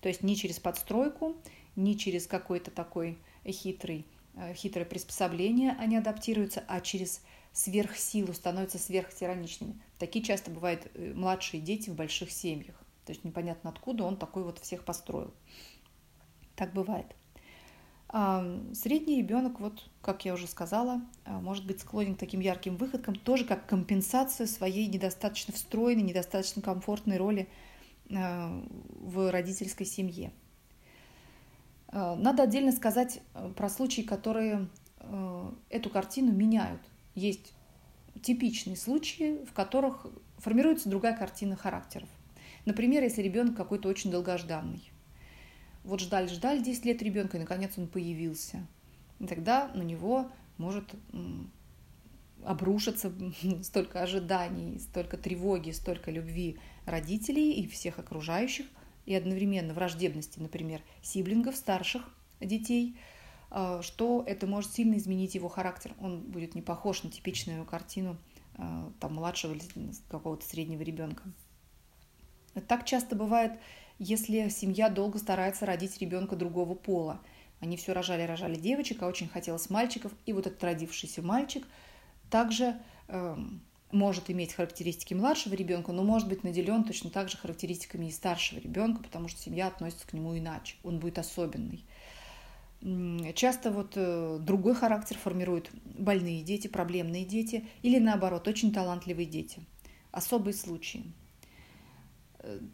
То 0.00 0.08
есть 0.08 0.22
не 0.22 0.36
через 0.36 0.58
подстройку, 0.58 1.36
не 1.76 1.98
через 1.98 2.26
какой-то 2.26 2.70
такой 2.70 3.18
хитрый, 3.46 4.00
э, 4.00 4.21
хитрое 4.54 4.84
приспособление 4.84 5.76
они 5.78 5.96
адаптируются, 5.96 6.64
а 6.68 6.80
через 6.80 7.22
сверхсилу, 7.52 8.32
становятся 8.32 8.78
сверхтираничными. 8.78 9.80
Такие 9.98 10.24
часто 10.24 10.50
бывают 10.50 10.90
э, 10.94 11.12
младшие 11.14 11.60
дети 11.60 11.90
в 11.90 11.94
больших 11.94 12.30
семьях. 12.30 12.74
То 13.04 13.12
есть 13.12 13.24
непонятно 13.24 13.70
откуда 13.70 14.04
он 14.04 14.16
такой 14.16 14.42
вот 14.42 14.58
всех 14.58 14.84
построил. 14.84 15.34
Так 16.56 16.72
бывает. 16.72 17.06
А 18.08 18.44
средний 18.74 19.18
ребенок, 19.18 19.58
вот, 19.58 19.88
как 20.02 20.24
я 20.24 20.34
уже 20.34 20.46
сказала, 20.46 21.00
а, 21.24 21.40
может 21.40 21.66
быть 21.66 21.80
склонен 21.80 22.14
к 22.14 22.18
таким 22.18 22.40
ярким 22.40 22.76
выходкам, 22.76 23.14
тоже 23.14 23.44
как 23.44 23.66
компенсацию 23.66 24.46
своей 24.46 24.86
недостаточно 24.86 25.54
встроенной, 25.54 26.02
недостаточно 26.02 26.60
комфортной 26.60 27.16
роли 27.16 27.48
в 28.10 29.30
родительской 29.30 29.86
семье. 29.86 30.32
А, 31.92 32.16
надо 32.16 32.42
отдельно 32.42 32.72
сказать 32.72 33.20
э, 33.34 33.52
про 33.54 33.68
случаи, 33.68 34.02
которые 34.02 34.68
э, 34.98 35.52
эту 35.68 35.90
картину 35.90 36.32
меняют. 36.32 36.80
Есть 37.14 37.52
типичные 38.22 38.76
случаи, 38.76 39.44
в 39.44 39.52
которых 39.52 40.06
формируется 40.38 40.88
другая 40.88 41.16
картина 41.16 41.54
характеров. 41.54 42.08
Например, 42.64 43.02
если 43.02 43.22
ребенок 43.22 43.56
какой-то 43.56 43.88
очень 43.88 44.10
долгожданный. 44.10 44.90
Вот 45.84 46.00
ждали-ждали 46.00 46.62
10 46.62 46.84
лет 46.84 47.02
ребенка, 47.02 47.36
и 47.36 47.40
наконец 47.40 47.72
он 47.76 47.88
появился. 47.88 48.66
И 49.18 49.26
тогда 49.26 49.68
на 49.74 49.82
него 49.82 50.30
может 50.58 50.94
обрушиться 52.44 53.12
столько 53.62 54.02
ожиданий, 54.02 54.78
столько 54.78 55.16
тревоги, 55.16 55.72
столько 55.72 56.10
любви 56.10 56.58
родителей 56.86 57.52
и 57.52 57.66
всех 57.66 57.98
окружающих, 57.98 58.66
и 59.06 59.14
одновременно 59.14 59.74
враждебности, 59.74 60.38
например, 60.38 60.82
сиблингов, 61.02 61.56
старших 61.56 62.08
детей, 62.40 62.96
а, 63.50 63.82
что 63.82 64.22
это 64.26 64.46
может 64.46 64.72
сильно 64.72 64.96
изменить 64.96 65.34
его 65.34 65.48
характер. 65.48 65.94
Он 66.00 66.20
будет 66.20 66.54
не 66.54 66.62
похож 66.62 67.02
на 67.02 67.10
типичную 67.10 67.64
картину 67.64 68.16
а, 68.56 68.90
там, 69.00 69.14
младшего 69.14 69.52
или 69.52 69.62
какого-то 70.08 70.44
среднего 70.44 70.82
ребенка. 70.82 71.24
Так 72.68 72.84
часто 72.84 73.16
бывает 73.16 73.58
если 74.04 74.48
семья 74.48 74.88
долго 74.88 75.18
старается 75.18 75.64
родить 75.64 75.98
ребенка 75.98 76.34
другого 76.34 76.74
пола. 76.74 77.20
Они 77.60 77.76
все 77.76 77.92
рожали, 77.92 78.22
рожали 78.22 78.56
девочек, 78.56 79.00
а 79.02 79.06
очень 79.06 79.28
хотелось 79.28 79.70
мальчиков. 79.70 80.10
И 80.26 80.32
вот 80.32 80.48
этот 80.48 80.62
родившийся 80.64 81.22
мальчик 81.22 81.64
также 82.28 82.76
э, 83.06 83.36
может 83.92 84.30
иметь 84.30 84.54
характеристики 84.54 85.14
младшего 85.14 85.54
ребенка, 85.54 85.92
но 85.92 86.02
может 86.02 86.28
быть 86.28 86.42
наделен 86.44 86.84
точно 86.84 87.10
так 87.10 87.28
же 87.28 87.36
характеристиками 87.36 88.06
и 88.06 88.10
старшего 88.10 88.58
ребенка, 88.58 89.02
потому 89.02 89.28
что 89.28 89.40
семья 89.40 89.68
относится 89.68 90.06
к 90.06 90.12
нему 90.12 90.36
иначе. 90.36 90.76
Он 90.82 90.98
будет 90.98 91.18
особенный. 91.18 91.84
Часто 93.34 93.70
вот 93.70 93.92
э, 93.94 94.38
другой 94.40 94.74
характер 94.74 95.16
формируют 95.16 95.70
больные 95.84 96.42
дети, 96.42 96.66
проблемные 96.66 97.24
дети 97.24 97.64
или 97.82 98.00
наоборот, 98.00 98.48
очень 98.48 98.72
талантливые 98.72 99.26
дети. 99.26 99.60
Особые 100.10 100.54
случаи. 100.54 101.04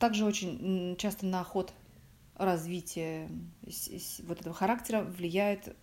Также 0.00 0.24
очень 0.24 0.96
часто 0.96 1.26
на 1.26 1.44
ход 1.44 1.74
развития 2.38 3.28
вот 4.22 4.40
этого 4.40 4.54
характера 4.54 5.02
влияют 5.02 5.76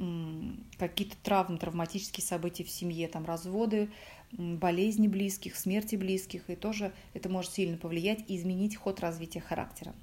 какие-то 0.79 1.17
травмы, 1.21 1.57
травматические 1.57 2.25
события 2.25 2.63
в 2.63 2.69
семье, 2.69 3.07
там 3.07 3.25
разводы, 3.25 3.91
болезни 4.31 5.07
близких, 5.07 5.55
смерти 5.55 5.95
близких, 5.95 6.49
и 6.49 6.55
тоже 6.55 6.93
это 7.13 7.29
может 7.29 7.51
сильно 7.51 7.77
повлиять 7.77 8.23
и 8.27 8.35
изменить 8.37 8.75
ход 8.75 8.99
развития 8.99 9.41
характера. 9.41 9.93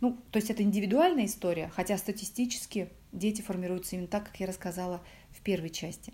Ну, 0.00 0.16
то 0.30 0.38
есть 0.38 0.50
это 0.50 0.62
индивидуальная 0.62 1.26
история, 1.26 1.70
хотя 1.74 1.96
статистически 1.98 2.88
дети 3.12 3.42
формируются 3.42 3.96
именно 3.96 4.08
так, 4.08 4.26
как 4.26 4.38
я 4.40 4.46
рассказала 4.46 5.02
в 5.30 5.40
первой 5.40 5.70
части. 5.70 6.12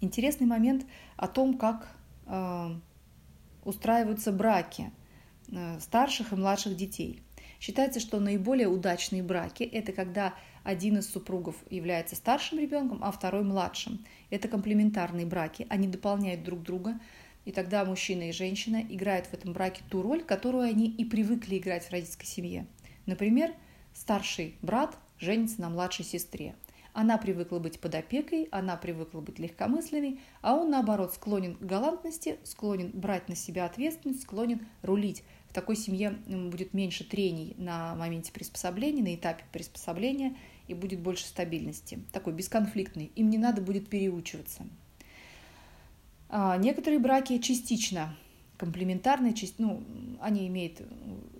Интересный 0.00 0.46
момент 0.46 0.86
о 1.16 1.26
том, 1.28 1.58
как 1.58 1.88
э, 2.26 2.68
устраиваются 3.64 4.32
браки– 4.32 4.92
Э, 5.54 5.78
старших 5.80 6.32
и 6.32 6.36
младших 6.36 6.76
детей. 6.76 7.22
Считается, 7.60 8.00
что 8.00 8.20
наиболее 8.20 8.68
удачные 8.68 9.22
браки– 9.22 9.62
это 9.72 9.92
когда 9.92 10.34
один 10.64 10.98
из 10.98 11.10
супругов 11.10 11.56
является 11.70 12.16
старшим 12.16 12.58
ребенком, 12.58 12.98
а 13.02 13.10
второй 13.10 13.42
младшим. 13.42 14.04
Это 14.30 14.48
комплементарные 14.48 15.26
браки, 15.26 15.66
они 15.68 15.88
дополняют 15.88 16.42
друг 16.42 16.62
друга, 16.62 16.98
и 17.44 17.52
тогда 17.52 17.84
мужчина 17.84 18.28
и 18.28 18.32
женщина 18.32 18.84
играют 18.88 19.26
в 19.26 19.34
этом 19.34 19.52
браке 19.52 19.82
ту 19.90 20.02
роль, 20.02 20.22
которую 20.22 20.64
они 20.64 20.88
и 20.88 21.04
привыкли 21.04 21.58
играть 21.58 21.84
в 21.84 21.90
родительской 21.90 22.26
семье. 22.26 22.66
Например, 23.06 23.52
старший 23.92 24.56
брат 24.62 24.96
женится 25.18 25.60
на 25.60 25.68
младшей 25.68 26.04
сестре. 26.04 26.54
Она 26.94 27.16
привыкла 27.16 27.58
быть 27.58 27.80
под 27.80 27.94
опекой, 27.94 28.48
она 28.52 28.76
привыкла 28.76 29.20
быть 29.20 29.38
легкомысленной, 29.38 30.20
а 30.42 30.54
он, 30.54 30.70
наоборот, 30.70 31.14
склонен 31.14 31.56
к 31.56 31.62
галантности, 31.62 32.38
склонен 32.44 32.90
брать 32.92 33.28
на 33.28 33.34
себя 33.34 33.64
ответственность, 33.64 34.22
склонен 34.22 34.66
рулить, 34.82 35.24
в 35.52 35.54
такой 35.54 35.76
семье 35.76 36.12
будет 36.26 36.72
меньше 36.72 37.04
трений 37.04 37.54
на 37.58 37.94
моменте 37.94 38.32
приспособления, 38.32 39.02
на 39.02 39.14
этапе 39.14 39.44
приспособления, 39.52 40.34
и 40.68 40.74
будет 40.74 41.00
больше 41.00 41.26
стабильности. 41.26 42.00
Такой 42.12 42.32
бесконфликтный. 42.32 43.12
Им 43.16 43.30
не 43.30 43.38
надо 43.38 43.60
будет 43.60 43.88
переучиваться. 43.88 44.66
А 46.28 46.56
некоторые 46.56 46.98
браки 46.98 47.38
частично 47.38 48.16
комплементарные, 48.56 49.34
ну, 49.58 49.82
они 50.20 50.46
имеют 50.46 50.80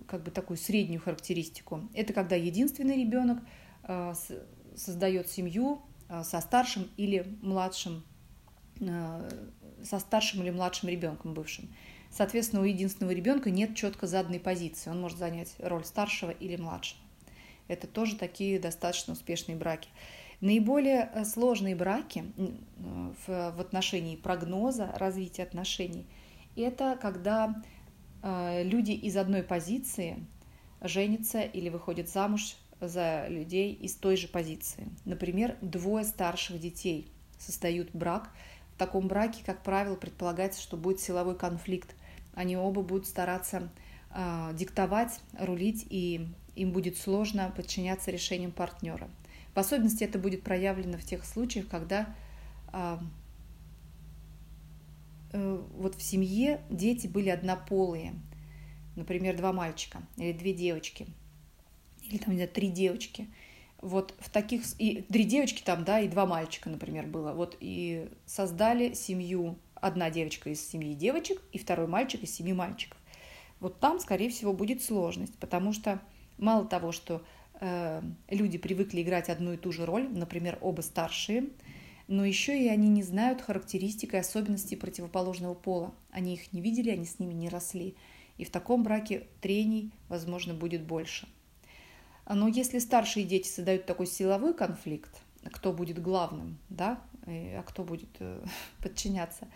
как 0.07 0.23
бы 0.23 0.31
такую 0.31 0.57
среднюю 0.57 1.01
характеристику. 1.01 1.81
Это 1.93 2.13
когда 2.13 2.35
единственный 2.35 2.97
ребенок 2.97 3.39
а, 3.83 4.13
создает 4.75 5.29
семью 5.29 5.81
а, 6.09 6.23
со 6.23 6.41
старшим 6.41 6.89
или 6.97 7.25
младшим, 7.41 8.03
со 8.79 9.99
старшим 9.99 10.43
или 10.43 10.49
младшим 10.49 10.89
ребенком 10.89 11.33
бывшим. 11.33 11.69
Соответственно, 12.11 12.61
у 12.61 12.65
единственного 12.65 13.13
ребенка 13.13 13.49
нет 13.49 13.75
четко 13.75 14.05
заданной 14.05 14.39
позиции. 14.39 14.89
Он 14.89 15.01
может 15.01 15.17
занять 15.17 15.55
роль 15.59 15.85
старшего 15.85 16.31
или 16.31 16.57
младшего. 16.57 16.99
Это 17.67 17.87
тоже 17.87 18.15
такие 18.15 18.59
достаточно 18.59 19.13
успешные 19.13 19.57
браки. 19.57 19.89
Наиболее 20.41 21.09
э, 21.13 21.23
сложные 21.25 21.75
браки 21.75 22.25
в, 23.27 23.59
отношении 23.59 24.15
прогноза 24.15 24.91
развития 24.97 25.43
отношений– 25.43 26.05
это 26.55 26.97
когда 27.01 27.61
э, 28.21 28.63
люди 28.63 28.91
из 28.91 29.15
одной 29.15 29.43
позиции 29.43 30.25
женятся 30.81 31.41
или 31.41 31.69
выходят 31.69 32.09
замуж 32.09 32.57
за 32.81 33.27
людей 33.29 33.73
из 33.73 33.95
той 33.95 34.17
же 34.17 34.27
позиции. 34.27 34.89
Например, 35.05 35.57
двое 35.61 36.03
старших 36.03 36.59
детей 36.59 37.09
создают 37.39 37.91
брак. 37.93 38.29
В 38.75 38.77
таком 38.77 39.07
браке, 39.07 39.41
как 39.45 39.63
правило, 39.63 39.95
предполагается, 39.95 40.61
что 40.61 40.75
будет 40.75 40.99
силовой 40.99 41.37
конфликт 41.37 41.95
они 42.35 42.57
оба 42.57 42.81
будут 42.81 43.07
стараться 43.07 43.69
э, 44.11 44.51
диктовать, 44.53 45.19
рулить, 45.39 45.85
и 45.89 46.27
им 46.55 46.71
будет 46.71 46.97
сложно 46.97 47.51
подчиняться 47.55 48.11
решениям 48.11 48.51
партнера. 48.51 49.09
В 49.53 49.59
особенности 49.59 50.03
это 50.03 50.17
будет 50.17 50.43
проявлено 50.43 50.97
в 50.97 51.03
тех 51.03 51.25
случаях, 51.25 51.67
когда 51.67 52.15
э, 52.71 52.97
э, 55.31 55.63
вот 55.77 55.95
в 55.95 56.01
семье 56.01 56.61
дети 56.69 57.07
были 57.07 57.29
однополые, 57.29 58.13
например, 58.95 59.37
два 59.37 59.53
мальчика 59.53 60.01
или 60.17 60.33
две 60.33 60.53
девочки, 60.53 61.07
или 62.03 62.17
там, 62.17 62.31
не 62.31 62.37
знаю, 62.37 62.49
три 62.49 62.69
девочки. 62.69 63.27
Вот 63.81 64.13
в 64.19 64.29
таких... 64.29 64.63
И 64.79 65.01
три 65.01 65.23
девочки 65.25 65.61
там, 65.61 65.83
да, 65.83 65.99
и 65.99 66.07
два 66.07 66.25
мальчика, 66.25 66.69
например, 66.69 67.05
было. 67.05 67.33
Вот 67.33 67.57
и 67.59 68.09
создали 68.25 68.93
семью 68.93 69.57
одна 69.75 70.09
девочка 70.09 70.49
из 70.49 70.65
семьи 70.65 70.95
девочек 70.95 71.41
и 71.51 71.57
второй 71.57 71.87
мальчик 71.87 72.23
из 72.23 72.33
семи 72.33 72.53
мальчиков. 72.53 72.97
Вот 73.59 73.79
там, 73.79 73.99
скорее 73.99 74.29
всего, 74.29 74.53
будет 74.53 74.81
сложность, 74.81 75.37
потому 75.37 75.73
что 75.73 76.01
мало 76.37 76.65
того, 76.65 76.91
что 76.91 77.23
э, 77.59 78.01
люди 78.29 78.57
привыкли 78.57 79.01
играть 79.01 79.29
одну 79.29 79.53
и 79.53 79.57
ту 79.57 79.71
же 79.71 79.85
роль, 79.85 80.07
например, 80.09 80.57
оба 80.61 80.81
старшие, 80.81 81.49
но 82.07 82.25
еще 82.25 82.57
и 82.61 82.67
они 82.67 82.89
не 82.89 83.03
знают 83.03 83.41
характеристик 83.41 84.13
и 84.13 84.17
особенностей 84.17 84.75
противоположного 84.75 85.53
пола. 85.53 85.93
Они 86.11 86.33
их 86.33 86.51
не 86.53 86.61
видели, 86.61 86.89
они 86.89 87.05
с 87.05 87.19
ними 87.19 87.33
не 87.33 87.49
росли. 87.49 87.95
И 88.37 88.45
в 88.45 88.49
таком 88.49 88.83
браке 88.83 89.27
трений, 89.41 89.91
возможно, 90.09 90.53
будет 90.53 90.83
больше. 90.83 91.27
Но 92.27 92.47
если 92.47 92.79
старшие 92.79 93.25
дети 93.25 93.47
создают 93.47 93.85
такой 93.85 94.07
силовой 94.07 94.53
конфликт, 94.53 95.21
кто 95.51 95.73
будет 95.73 96.01
главным, 96.01 96.57
да, 96.69 97.01
а 97.25 97.63
кто 97.63 97.83
будет 97.83 98.09
э, 98.19 98.45
подчиняться, 98.81 99.47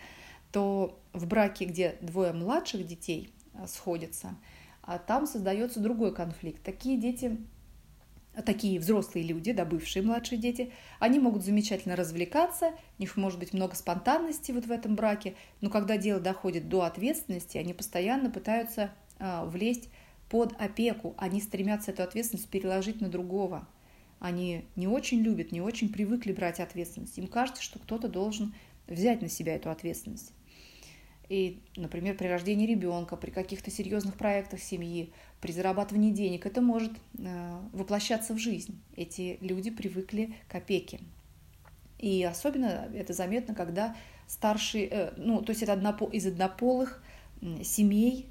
то 0.52 0.98
в 1.12 1.26
браке, 1.26 1.64
где 1.64 1.96
двое 2.00 2.32
младших 2.32 2.86
детей 2.86 3.32
э, 3.54 3.66
сходятся, 3.66 4.36
а 4.88 4.98
там 4.98 5.26
создается 5.26 5.80
другой 5.80 6.14
конфликт. 6.14 6.62
Такие 6.62 6.96
дети 6.96 7.36
такие 8.46 8.78
взрослые 8.78 9.26
люди, 9.26 9.52
да, 9.52 9.64
бывшие 9.64 10.02
младшие 10.02 10.38
дети, 10.38 10.72
они 11.00 11.18
могут 11.18 11.44
замечательно 11.44 11.96
развлекаться, 11.96 12.70
у 12.96 13.02
них 13.02 13.16
может 13.16 13.38
быть 13.40 13.52
много 13.52 13.74
спонтанности 13.74 14.52
вот 14.52 14.66
в 14.66 14.70
этом 14.70 14.94
браке, 14.94 15.34
но 15.60 15.70
когда 15.70 15.96
дело 15.96 16.20
доходит 16.20 16.68
до 16.68 16.82
ответственности, 16.82 17.58
они 17.58 17.74
постоянно 17.74 18.30
пытаются 18.30 18.92
э, 19.18 19.44
влезть 19.44 19.90
под 20.30 20.54
опеку, 20.60 21.14
они 21.18 21.40
стремятся 21.40 21.90
эту 21.90 22.04
ответственность 22.04 22.48
переложить 22.48 23.00
на 23.00 23.08
другого. 23.08 23.66
Они 24.20 24.66
не 24.76 24.86
очень 24.86 25.18
любят, 25.20 25.50
не 25.50 25.60
очень 25.60 25.92
привыкли 25.92 26.32
брать 26.32 26.60
ответственность. 26.60 27.18
Им 27.18 27.26
кажется, 27.26 27.62
что 27.62 27.80
кто-то 27.80 28.08
должен 28.08 28.54
взять 28.86 29.20
на 29.20 29.28
себя 29.28 29.56
эту 29.56 29.70
ответственность. 29.70 30.32
И, 31.28 31.60
например, 31.76 32.16
при 32.16 32.26
рождении 32.26 32.66
ребенка, 32.66 33.16
при 33.16 33.30
каких-то 33.30 33.70
серьезных 33.70 34.16
проектах 34.16 34.60
семьи, 34.60 35.12
при 35.40 35.52
зарабатывании 35.52 36.10
денег, 36.10 36.46
это 36.46 36.62
может 36.62 36.92
э, 37.18 37.60
воплощаться 37.72 38.32
в 38.32 38.38
жизнь. 38.38 38.80
Эти 38.96 39.36
люди 39.42 39.70
привыкли 39.70 40.34
к 40.48 40.54
опеке. 40.54 41.00
И 41.98 42.22
особенно 42.24 42.88
это 42.94 43.12
заметно, 43.12 43.54
когда 43.54 43.94
старшие, 44.26 44.88
э, 44.88 45.12
ну, 45.18 45.42
то 45.42 45.50
есть 45.50 45.62
это 45.62 45.74
однопо, 45.74 46.06
из 46.06 46.26
однополых 46.26 47.02
семей, 47.62 48.26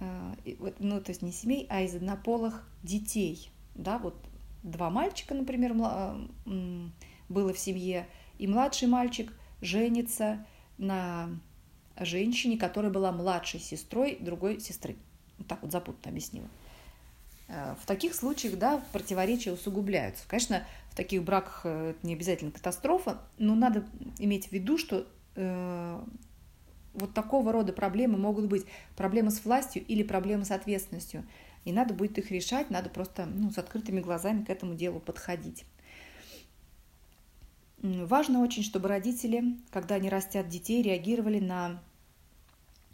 э, 0.00 0.34
ну, 0.78 1.00
то 1.00 1.10
есть 1.10 1.22
не 1.22 1.32
семей, 1.32 1.66
а 1.70 1.80
из 1.80 1.94
однополых 1.94 2.68
детей, 2.82 3.50
да, 3.74 3.98
вот 3.98 4.16
два 4.62 4.90
мальчика, 4.90 5.34
например, 5.34 5.72
было 5.74 7.52
в 7.54 7.58
семье, 7.58 8.06
и 8.38 8.46
младший 8.46 8.86
мальчик 8.86 9.32
женится 9.60 10.44
на 10.76 11.30
женщине, 12.04 12.56
которая 12.56 12.90
была 12.90 13.12
младшей 13.12 13.60
сестрой 13.60 14.18
другой 14.20 14.60
сестры. 14.60 14.96
Вот 15.38 15.46
так 15.46 15.62
вот 15.62 15.72
запутанно 15.72 16.10
объяснила. 16.10 16.48
Э, 17.48 17.74
в 17.82 17.86
таких 17.86 18.14
случаях, 18.14 18.58
да, 18.58 18.82
противоречия 18.92 19.52
усугубляются. 19.52 20.24
Конечно, 20.28 20.64
в 20.90 20.96
таких 20.96 21.24
браках 21.24 21.62
э, 21.64 21.90
это 21.90 22.06
не 22.06 22.14
обязательно 22.14 22.50
катастрофа, 22.50 23.18
но 23.38 23.54
надо 23.54 23.84
иметь 24.18 24.48
в 24.48 24.52
виду, 24.52 24.78
что 24.78 25.06
э, 25.34 26.00
вот 26.94 27.14
такого 27.14 27.52
рода 27.52 27.72
проблемы 27.72 28.18
могут 28.18 28.46
быть 28.46 28.66
проблемы 28.96 29.30
с 29.30 29.44
властью 29.44 29.84
или 29.86 30.02
проблемы 30.02 30.44
с 30.44 30.50
ответственностью. 30.50 31.24
И 31.64 31.72
надо 31.72 31.94
будет 31.94 32.18
их 32.18 32.30
решать, 32.30 32.70
надо 32.70 32.88
просто 32.88 33.26
ну, 33.26 33.50
с 33.50 33.58
открытыми 33.58 34.00
глазами 34.00 34.44
к 34.44 34.50
этому 34.50 34.74
делу 34.74 35.00
подходить. 35.00 35.64
Важно 37.80 38.40
очень, 38.40 38.64
чтобы 38.64 38.88
родители, 38.88 39.56
когда 39.70 39.96
они 39.96 40.08
растят 40.08 40.48
детей, 40.48 40.82
реагировали 40.82 41.38
на 41.38 41.80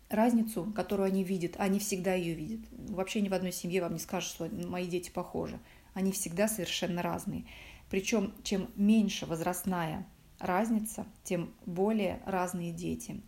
разницу, 0.08 0.72
которую 0.74 1.06
они 1.06 1.24
видят, 1.24 1.54
они 1.58 1.78
всегда 1.78 2.14
ее 2.14 2.34
видят. 2.34 2.60
Вообще 2.90 3.20
ни 3.20 3.28
в 3.28 3.34
одной 3.34 3.52
семье 3.52 3.82
вам 3.82 3.94
не 3.94 3.98
скажут, 3.98 4.30
что 4.30 4.48
мои 4.66 4.86
дети 4.86 5.10
похожи. 5.10 5.58
Они 5.94 6.12
всегда 6.12 6.48
совершенно 6.48 7.02
разные. 7.02 7.44
Причем 7.90 8.32
чем 8.42 8.68
меньше 8.76 9.26
возрастная 9.26 10.06
разница, 10.38 11.06
тем 11.22 11.52
более 11.66 12.20
разные 12.26 12.72
дети. 12.72 13.20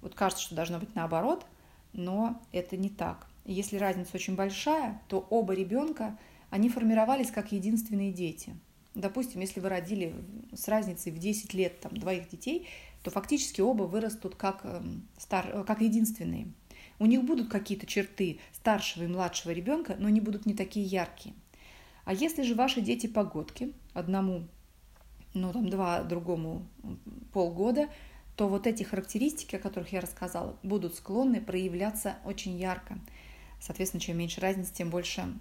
Вот 0.00 0.14
кажется, 0.14 0.44
что 0.44 0.54
должно 0.54 0.78
быть 0.78 0.94
наоборот, 0.94 1.46
но 1.92 2.40
это 2.52 2.76
не 2.76 2.88
так. 2.90 3.26
Если 3.44 3.76
разница 3.76 4.10
очень 4.14 4.34
большая, 4.34 5.00
то 5.08 5.26
оба 5.30 5.54
ребенка, 5.54 6.18
они 6.50 6.68
формировались 6.68 7.30
как 7.30 7.52
единственные 7.52 8.12
дети. 8.12 8.54
Допустим, 8.96 9.42
если 9.42 9.60
вы 9.60 9.68
родили 9.68 10.14
с 10.54 10.68
разницей 10.68 11.12
в 11.12 11.18
10 11.18 11.52
лет 11.52 11.80
там, 11.80 11.94
двоих 11.94 12.30
детей, 12.30 12.66
то 13.02 13.10
фактически 13.10 13.60
оба 13.60 13.82
вырастут 13.82 14.36
как, 14.36 14.64
эм, 14.64 15.06
стар, 15.18 15.50
э, 15.52 15.64
как 15.64 15.82
единственные. 15.82 16.48
У 16.98 17.04
них 17.04 17.22
будут 17.22 17.50
какие-то 17.50 17.86
черты 17.86 18.40
старшего 18.54 19.04
и 19.04 19.06
младшего 19.06 19.52
ребенка, 19.52 19.96
но 19.98 20.08
они 20.08 20.22
будут 20.22 20.46
не 20.46 20.54
такие 20.54 20.86
яркие. 20.86 21.34
А 22.06 22.14
если 22.14 22.42
же 22.42 22.54
ваши 22.54 22.80
дети 22.80 23.06
погодки, 23.06 23.74
одному, 23.92 24.48
ну 25.34 25.52
там 25.52 25.68
два, 25.68 26.02
другому 26.02 26.66
полгода, 27.34 27.90
то 28.34 28.48
вот 28.48 28.66
эти 28.66 28.82
характеристики, 28.82 29.56
о 29.56 29.58
которых 29.58 29.92
я 29.92 30.00
рассказала, 30.00 30.56
будут 30.62 30.94
склонны 30.94 31.42
проявляться 31.42 32.16
очень 32.24 32.56
ярко. 32.58 32.98
Соответственно, 33.60 34.00
чем 34.00 34.16
меньше 34.16 34.40
разницы, 34.40 34.72
тем 34.72 34.88
больше, 34.88 35.34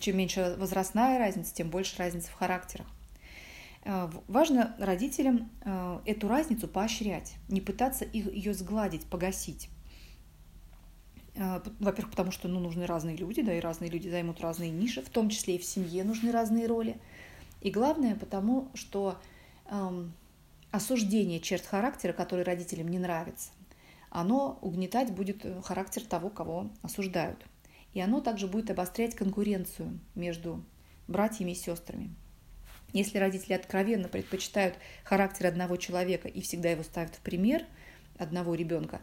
чем 0.00 0.16
меньше 0.16 0.56
возрастная 0.58 1.18
разница, 1.18 1.54
тем 1.54 1.70
больше 1.70 1.96
разница 1.98 2.30
в 2.30 2.34
характерах. 2.34 2.86
Э, 3.84 4.10
важно 4.28 4.74
родителям 4.78 5.50
э, 5.64 6.00
эту 6.06 6.28
разницу 6.28 6.68
поощрять, 6.68 7.34
не 7.48 7.60
пытаться 7.60 8.04
ее 8.12 8.54
сгладить, 8.54 9.06
погасить. 9.06 9.68
Э, 11.34 11.60
во-первых, 11.80 12.10
потому 12.10 12.30
что 12.30 12.48
ну, 12.48 12.60
нужны 12.60 12.86
разные 12.86 13.16
люди, 13.16 13.42
да, 13.42 13.54
и 13.54 13.60
разные 13.60 13.90
люди 13.90 14.08
займут 14.08 14.40
разные 14.40 14.70
ниши, 14.70 15.02
в 15.02 15.08
том 15.08 15.28
числе 15.30 15.56
и 15.56 15.58
в 15.58 15.64
семье 15.64 16.04
нужны 16.04 16.30
разные 16.30 16.66
роли. 16.66 16.96
И 17.60 17.70
главное, 17.70 18.16
потому 18.16 18.70
что 18.74 19.20
эм, 19.66 20.12
осуждение 20.72 21.38
черт 21.38 21.64
характера, 21.64 22.12
которые 22.12 22.44
родителям 22.44 22.88
не 22.88 22.98
нравятся, 22.98 23.50
оно 24.10 24.58
угнетать 24.62 25.12
будет 25.12 25.46
характер 25.64 26.04
того, 26.04 26.28
кого 26.28 26.70
осуждают. 26.82 27.46
И 27.94 28.00
оно 28.00 28.20
также 28.20 28.46
будет 28.46 28.70
обострять 28.70 29.14
конкуренцию 29.14 29.98
между 30.14 30.64
братьями 31.08 31.52
и 31.52 31.54
сестрами. 31.54 32.14
Если 32.92 33.18
родители 33.18 33.54
откровенно 33.54 34.08
предпочитают 34.08 34.74
характер 35.04 35.46
одного 35.46 35.76
человека 35.76 36.28
и 36.28 36.40
всегда 36.40 36.70
его 36.70 36.82
ставят 36.82 37.14
в 37.14 37.20
пример 37.20 37.64
одного 38.18 38.54
ребенка, 38.54 39.00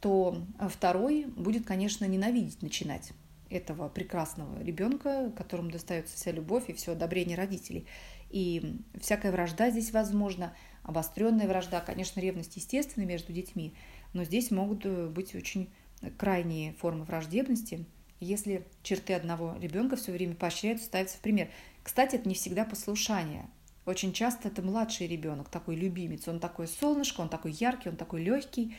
то 0.00 0.42
второй 0.70 1.24
будет, 1.24 1.66
конечно, 1.66 2.04
ненавидеть 2.04 2.62
начинать 2.62 3.12
этого 3.48 3.88
прекрасного 3.88 4.62
ребенка, 4.62 5.32
которому 5.36 5.70
достается 5.70 6.16
вся 6.16 6.32
любовь 6.32 6.64
и 6.68 6.72
все 6.72 6.92
одобрение 6.92 7.36
родителей. 7.36 7.86
И 8.30 8.80
всякая 9.00 9.32
вражда 9.32 9.70
здесь 9.70 9.92
возможна, 9.92 10.54
обостренная 10.82 11.46
вражда, 11.46 11.80
конечно, 11.80 12.20
ревность 12.20 12.56
естественна 12.56 13.04
между 13.04 13.32
детьми, 13.32 13.74
но 14.12 14.24
здесь 14.24 14.50
могут 14.50 14.84
быть 15.10 15.34
очень 15.34 15.70
крайние 16.18 16.72
формы 16.74 17.04
враждебности, 17.04 17.84
если 18.20 18.66
черты 18.82 19.14
одного 19.14 19.56
ребенка 19.60 19.96
все 19.96 20.12
время 20.12 20.34
поощряются, 20.34 20.86
ставятся 20.86 21.18
в 21.18 21.20
пример. 21.20 21.48
Кстати, 21.82 22.16
это 22.16 22.28
не 22.28 22.34
всегда 22.34 22.64
послушание. 22.64 23.48
Очень 23.84 24.12
часто 24.12 24.48
это 24.48 24.62
младший 24.62 25.06
ребенок, 25.06 25.48
такой 25.48 25.76
любимец. 25.76 26.26
Он 26.26 26.40
такой 26.40 26.66
солнышко, 26.66 27.20
он 27.20 27.28
такой 27.28 27.52
яркий, 27.52 27.88
он 27.88 27.96
такой 27.96 28.22
легкий, 28.22 28.74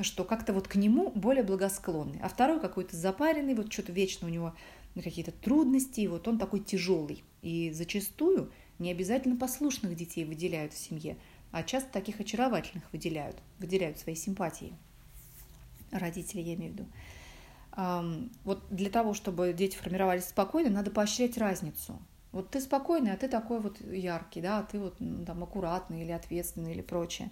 что 0.00 0.24
как-то 0.24 0.52
вот 0.52 0.66
к 0.66 0.74
нему 0.74 1.10
более 1.10 1.44
благосклонный. 1.44 2.18
А 2.22 2.28
второй 2.28 2.60
какой-то 2.60 2.96
запаренный, 2.96 3.54
вот 3.54 3.72
что-то 3.72 3.92
вечно 3.92 4.26
у 4.26 4.30
него 4.30 4.54
какие-то 4.94 5.30
трудности, 5.30 6.00
и 6.00 6.08
вот 6.08 6.26
он 6.26 6.38
такой 6.38 6.60
тяжелый. 6.60 7.22
И 7.42 7.70
зачастую 7.70 8.50
не 8.80 8.90
обязательно 8.90 9.36
послушных 9.36 9.94
детей 9.94 10.24
выделяют 10.24 10.72
в 10.72 10.78
семье, 10.78 11.16
а 11.52 11.62
часто 11.62 11.92
таких 11.92 12.20
очаровательных 12.20 12.84
выделяют, 12.92 13.36
выделяют 13.58 13.98
свои 13.98 14.14
симпатии. 14.14 14.72
Родители, 15.90 16.40
я 16.40 16.54
имею 16.54 16.72
в 16.72 16.74
виду. 16.74 16.86
Вот 17.78 18.64
для 18.70 18.90
того, 18.90 19.14
чтобы 19.14 19.52
дети 19.52 19.76
формировались 19.76 20.24
спокойно, 20.24 20.68
надо 20.68 20.90
поощрять 20.90 21.38
разницу. 21.38 21.96
Вот 22.32 22.50
ты 22.50 22.60
спокойный, 22.60 23.12
а 23.12 23.16
ты 23.16 23.28
такой 23.28 23.60
вот 23.60 23.80
яркий, 23.80 24.40
да, 24.40 24.58
а 24.58 24.62
ты 24.64 24.80
вот 24.80 24.96
там 24.98 25.44
аккуратный 25.44 26.02
или 26.02 26.10
ответственный 26.10 26.72
или 26.72 26.82
прочее. 26.82 27.30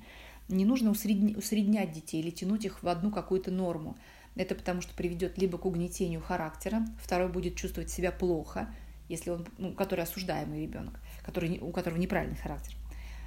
Не 0.49 0.65
нужно 0.65 0.93
усреднять, 0.93 1.37
усреднять 1.37 1.93
детей 1.93 2.21
или 2.21 2.31
тянуть 2.31 2.65
их 2.65 2.83
в 2.83 2.89
одну 2.89 3.11
какую-то 3.11 3.51
норму. 3.51 3.97
Это 4.37 4.55
потому 4.55 4.83
что 4.83 4.95
приведет 4.95 5.37
либо 5.37 5.59
к 5.59 5.67
угнетению 5.67 6.21
характера, 6.21 6.87
второй 7.03 7.29
будет 7.29 7.57
чувствовать 7.57 7.91
себя 7.91 8.13
плохо, 8.13 8.73
если 9.09 9.31
он, 9.31 9.47
ну, 9.59 9.73
который 9.73 10.05
осуждаемый 10.05 10.63
ребенок, 10.63 11.01
который, 11.25 11.59
у 11.59 11.73
которого 11.73 11.99
неправильный 11.99 12.37
характер. 12.37 12.77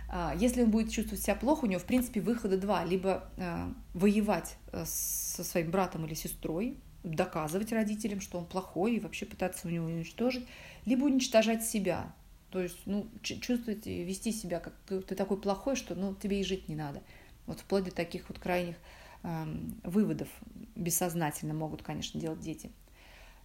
А, 0.07 0.33
если 0.37 0.63
он 0.63 0.71
будет 0.71 0.89
чувствовать 0.89 1.21
себя 1.21 1.35
плохо, 1.35 1.65
у 1.65 1.67
него, 1.67 1.81
в 1.81 1.85
принципе, 1.85 2.21
выхода 2.21 2.57
два. 2.57 2.85
Либо 2.85 3.29
э, 3.37 3.73
воевать 3.93 4.57
со 4.85 5.43
своим 5.43 5.71
братом 5.71 6.05
или 6.05 6.13
сестрой, 6.13 6.77
доказывать 7.03 7.71
родителям, 7.71 8.21
что 8.21 8.37
он 8.37 8.45
плохой, 8.45 8.95
и 8.95 8.99
вообще 8.99 9.25
пытаться 9.25 9.67
у 9.67 9.71
него 9.71 9.85
уничтожить, 9.85 10.45
либо 10.85 11.05
уничтожать 11.05 11.63
себя. 11.63 12.13
То 12.51 12.61
есть, 12.61 12.79
ну, 12.85 13.07
чувствовать, 13.21 13.85
вести 13.85 14.31
себя, 14.31 14.59
как 14.59 14.73
ты, 14.87 15.01
ты 15.01 15.15
такой 15.15 15.39
плохой, 15.39 15.75
что 15.75 15.95
ну, 15.95 16.15
тебе 16.15 16.41
и 16.41 16.43
жить 16.43 16.67
не 16.67 16.75
надо. 16.75 17.01
Вот 17.45 17.59
вплоть 17.59 17.83
до 17.83 17.91
таких 17.91 18.27
вот 18.29 18.39
крайних 18.39 18.75
эм, 19.23 19.79
выводов 19.83 20.27
бессознательно 20.75 21.53
могут, 21.53 21.83
конечно, 21.83 22.19
делать 22.19 22.39
дети. 22.39 22.71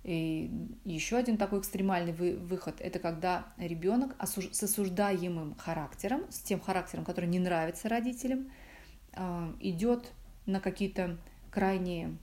И 0.05 0.51
еще 0.85 1.17
один 1.17 1.39
такой 1.39 1.61
экстремальный 1.61 2.13
выход– 2.13 2.77
это 2.81 2.99
когда 2.99 3.47
ребенок 3.57 4.15
с 4.23 4.63
осуждаемым 4.63 5.55
характером, 5.57 6.31
с 6.31 6.41
тем 6.41 6.61
характером, 6.61 7.07
который 7.07 7.27
не 7.27 7.39
нравится 7.39 7.89
родителям, 7.89 8.51
а, 9.15 9.55
идет 9.61 10.13
на 10.45 10.61
какие-то 10.61 11.17
крайние 11.51 12.19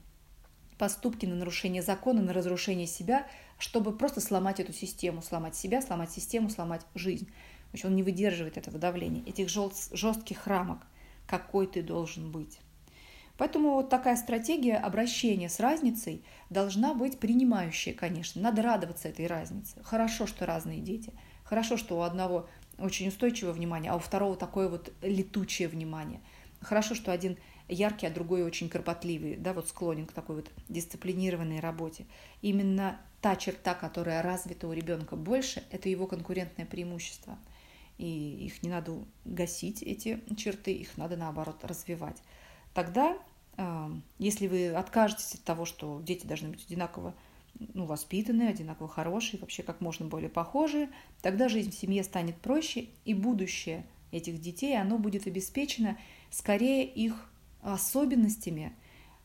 поступки, 0.82 1.26
на 1.26 1.36
нарушение 1.36 1.80
закона, 1.80 2.22
на 2.22 2.32
разрушение 2.32 2.88
себя, 2.88 3.28
чтобы 3.56 3.96
просто 3.96 4.20
сломать 4.20 4.58
эту 4.58 4.72
систему, 4.72 5.22
сломать 5.22 5.54
себя, 5.54 5.80
сломать 5.80 6.10
систему, 6.10 6.50
сломать 6.50 6.84
жизнь. 6.96 7.30
В 7.70 7.74
общем, 7.74 7.90
он 7.90 7.94
не 7.94 8.02
выдерживает 8.02 8.56
этого 8.56 8.80
давления, 8.80 9.22
этих 9.24 9.48
жестких 9.48 10.48
рамок, 10.48 10.80
какой 11.28 11.68
ты 11.68 11.82
должен 11.82 12.32
быть. 12.32 12.58
Поэтому 13.38 13.74
вот 13.74 13.90
такая 13.90 14.16
стратегия 14.16 14.76
обращения 14.76 15.48
с 15.48 15.60
разницей 15.60 16.24
должна 16.50 16.94
быть 16.94 17.20
принимающая, 17.20 17.94
конечно. 17.94 18.42
Надо 18.42 18.62
радоваться 18.62 19.06
этой 19.06 19.28
разнице. 19.28 19.76
Хорошо, 19.84 20.26
что 20.26 20.46
разные 20.46 20.80
дети. 20.80 21.12
Хорошо, 21.44 21.76
что 21.76 21.96
у 21.96 22.00
одного 22.02 22.48
очень 22.78 23.06
устойчивое 23.06 23.52
внимание, 23.52 23.92
а 23.92 23.94
у 23.94 24.00
второго 24.00 24.34
такое 24.34 24.68
вот 24.68 24.92
летучее 25.00 25.68
внимание. 25.68 26.20
Хорошо, 26.60 26.96
что 26.96 27.12
один 27.12 27.38
яркий, 27.72 28.06
а 28.06 28.10
другой 28.10 28.42
очень 28.42 28.68
кропотливый, 28.68 29.36
да, 29.36 29.52
вот 29.52 29.68
склонен 29.68 30.06
к 30.06 30.12
такой 30.12 30.36
вот 30.36 30.50
дисциплинированной 30.68 31.60
работе. 31.60 32.06
Именно 32.40 33.00
та 33.20 33.36
черта, 33.36 33.74
которая 33.74 34.22
развита 34.22 34.68
у 34.68 34.72
ребенка 34.72 35.16
больше, 35.16 35.62
это 35.70 35.88
его 35.88 36.06
конкурентное 36.06 36.66
преимущество. 36.66 37.38
И 37.98 38.46
их 38.46 38.62
не 38.62 38.70
надо 38.70 39.04
гасить, 39.24 39.82
эти 39.82 40.20
черты, 40.36 40.72
их 40.72 40.96
надо, 40.96 41.16
наоборот, 41.16 41.64
развивать. 41.64 42.22
Тогда 42.74 43.18
если 44.18 44.46
вы 44.46 44.70
откажетесь 44.70 45.34
от 45.34 45.42
того, 45.42 45.64
что 45.64 46.00
дети 46.02 46.26
должны 46.26 46.50
быть 46.50 46.64
одинаково 46.64 47.14
ну, 47.74 47.84
воспитанные, 47.84 48.48
одинаково 48.48 48.88
хорошие, 48.88 49.38
вообще 49.40 49.62
как 49.62 49.80
можно 49.80 50.06
более 50.06 50.30
похожие, 50.30 50.88
тогда 51.20 51.48
жизнь 51.48 51.70
в 51.70 51.74
семье 51.74 52.02
станет 52.02 52.36
проще, 52.36 52.86
и 53.04 53.14
будущее 53.14 53.84
этих 54.10 54.40
детей, 54.40 54.80
оно 54.80 54.98
будет 54.98 55.26
обеспечено 55.26 55.98
скорее 56.30 56.86
их 56.86 57.30
особенностями, 57.62 58.76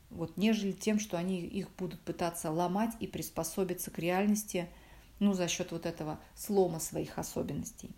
вот, 0.09 0.37
нежели 0.37 0.71
тем, 0.71 0.99
что 0.99 1.17
они 1.17 1.41
их 1.41 1.69
будут 1.75 1.99
пытаться 2.01 2.49
ломать 2.49 2.95
и 2.99 3.07
приспособиться 3.07 3.91
к 3.91 3.99
реальности, 3.99 4.69
ну, 5.19 5.33
за 5.33 5.47
счет 5.47 5.71
вот 5.71 5.85
этого 5.85 6.19
слома 6.35 6.79
своих 6.79 7.17
особенностей. 7.17 7.95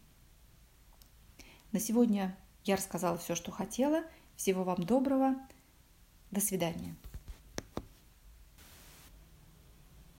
На 1.71 1.79
сегодня 1.79 2.35
я 2.63 2.77
рассказала 2.77 3.17
все, 3.17 3.35
что 3.35 3.51
хотела. 3.51 4.03
Всего 4.35 4.63
вам 4.63 4.83
доброго. 4.83 5.35
До 6.31 6.39
свидания. 6.39 6.95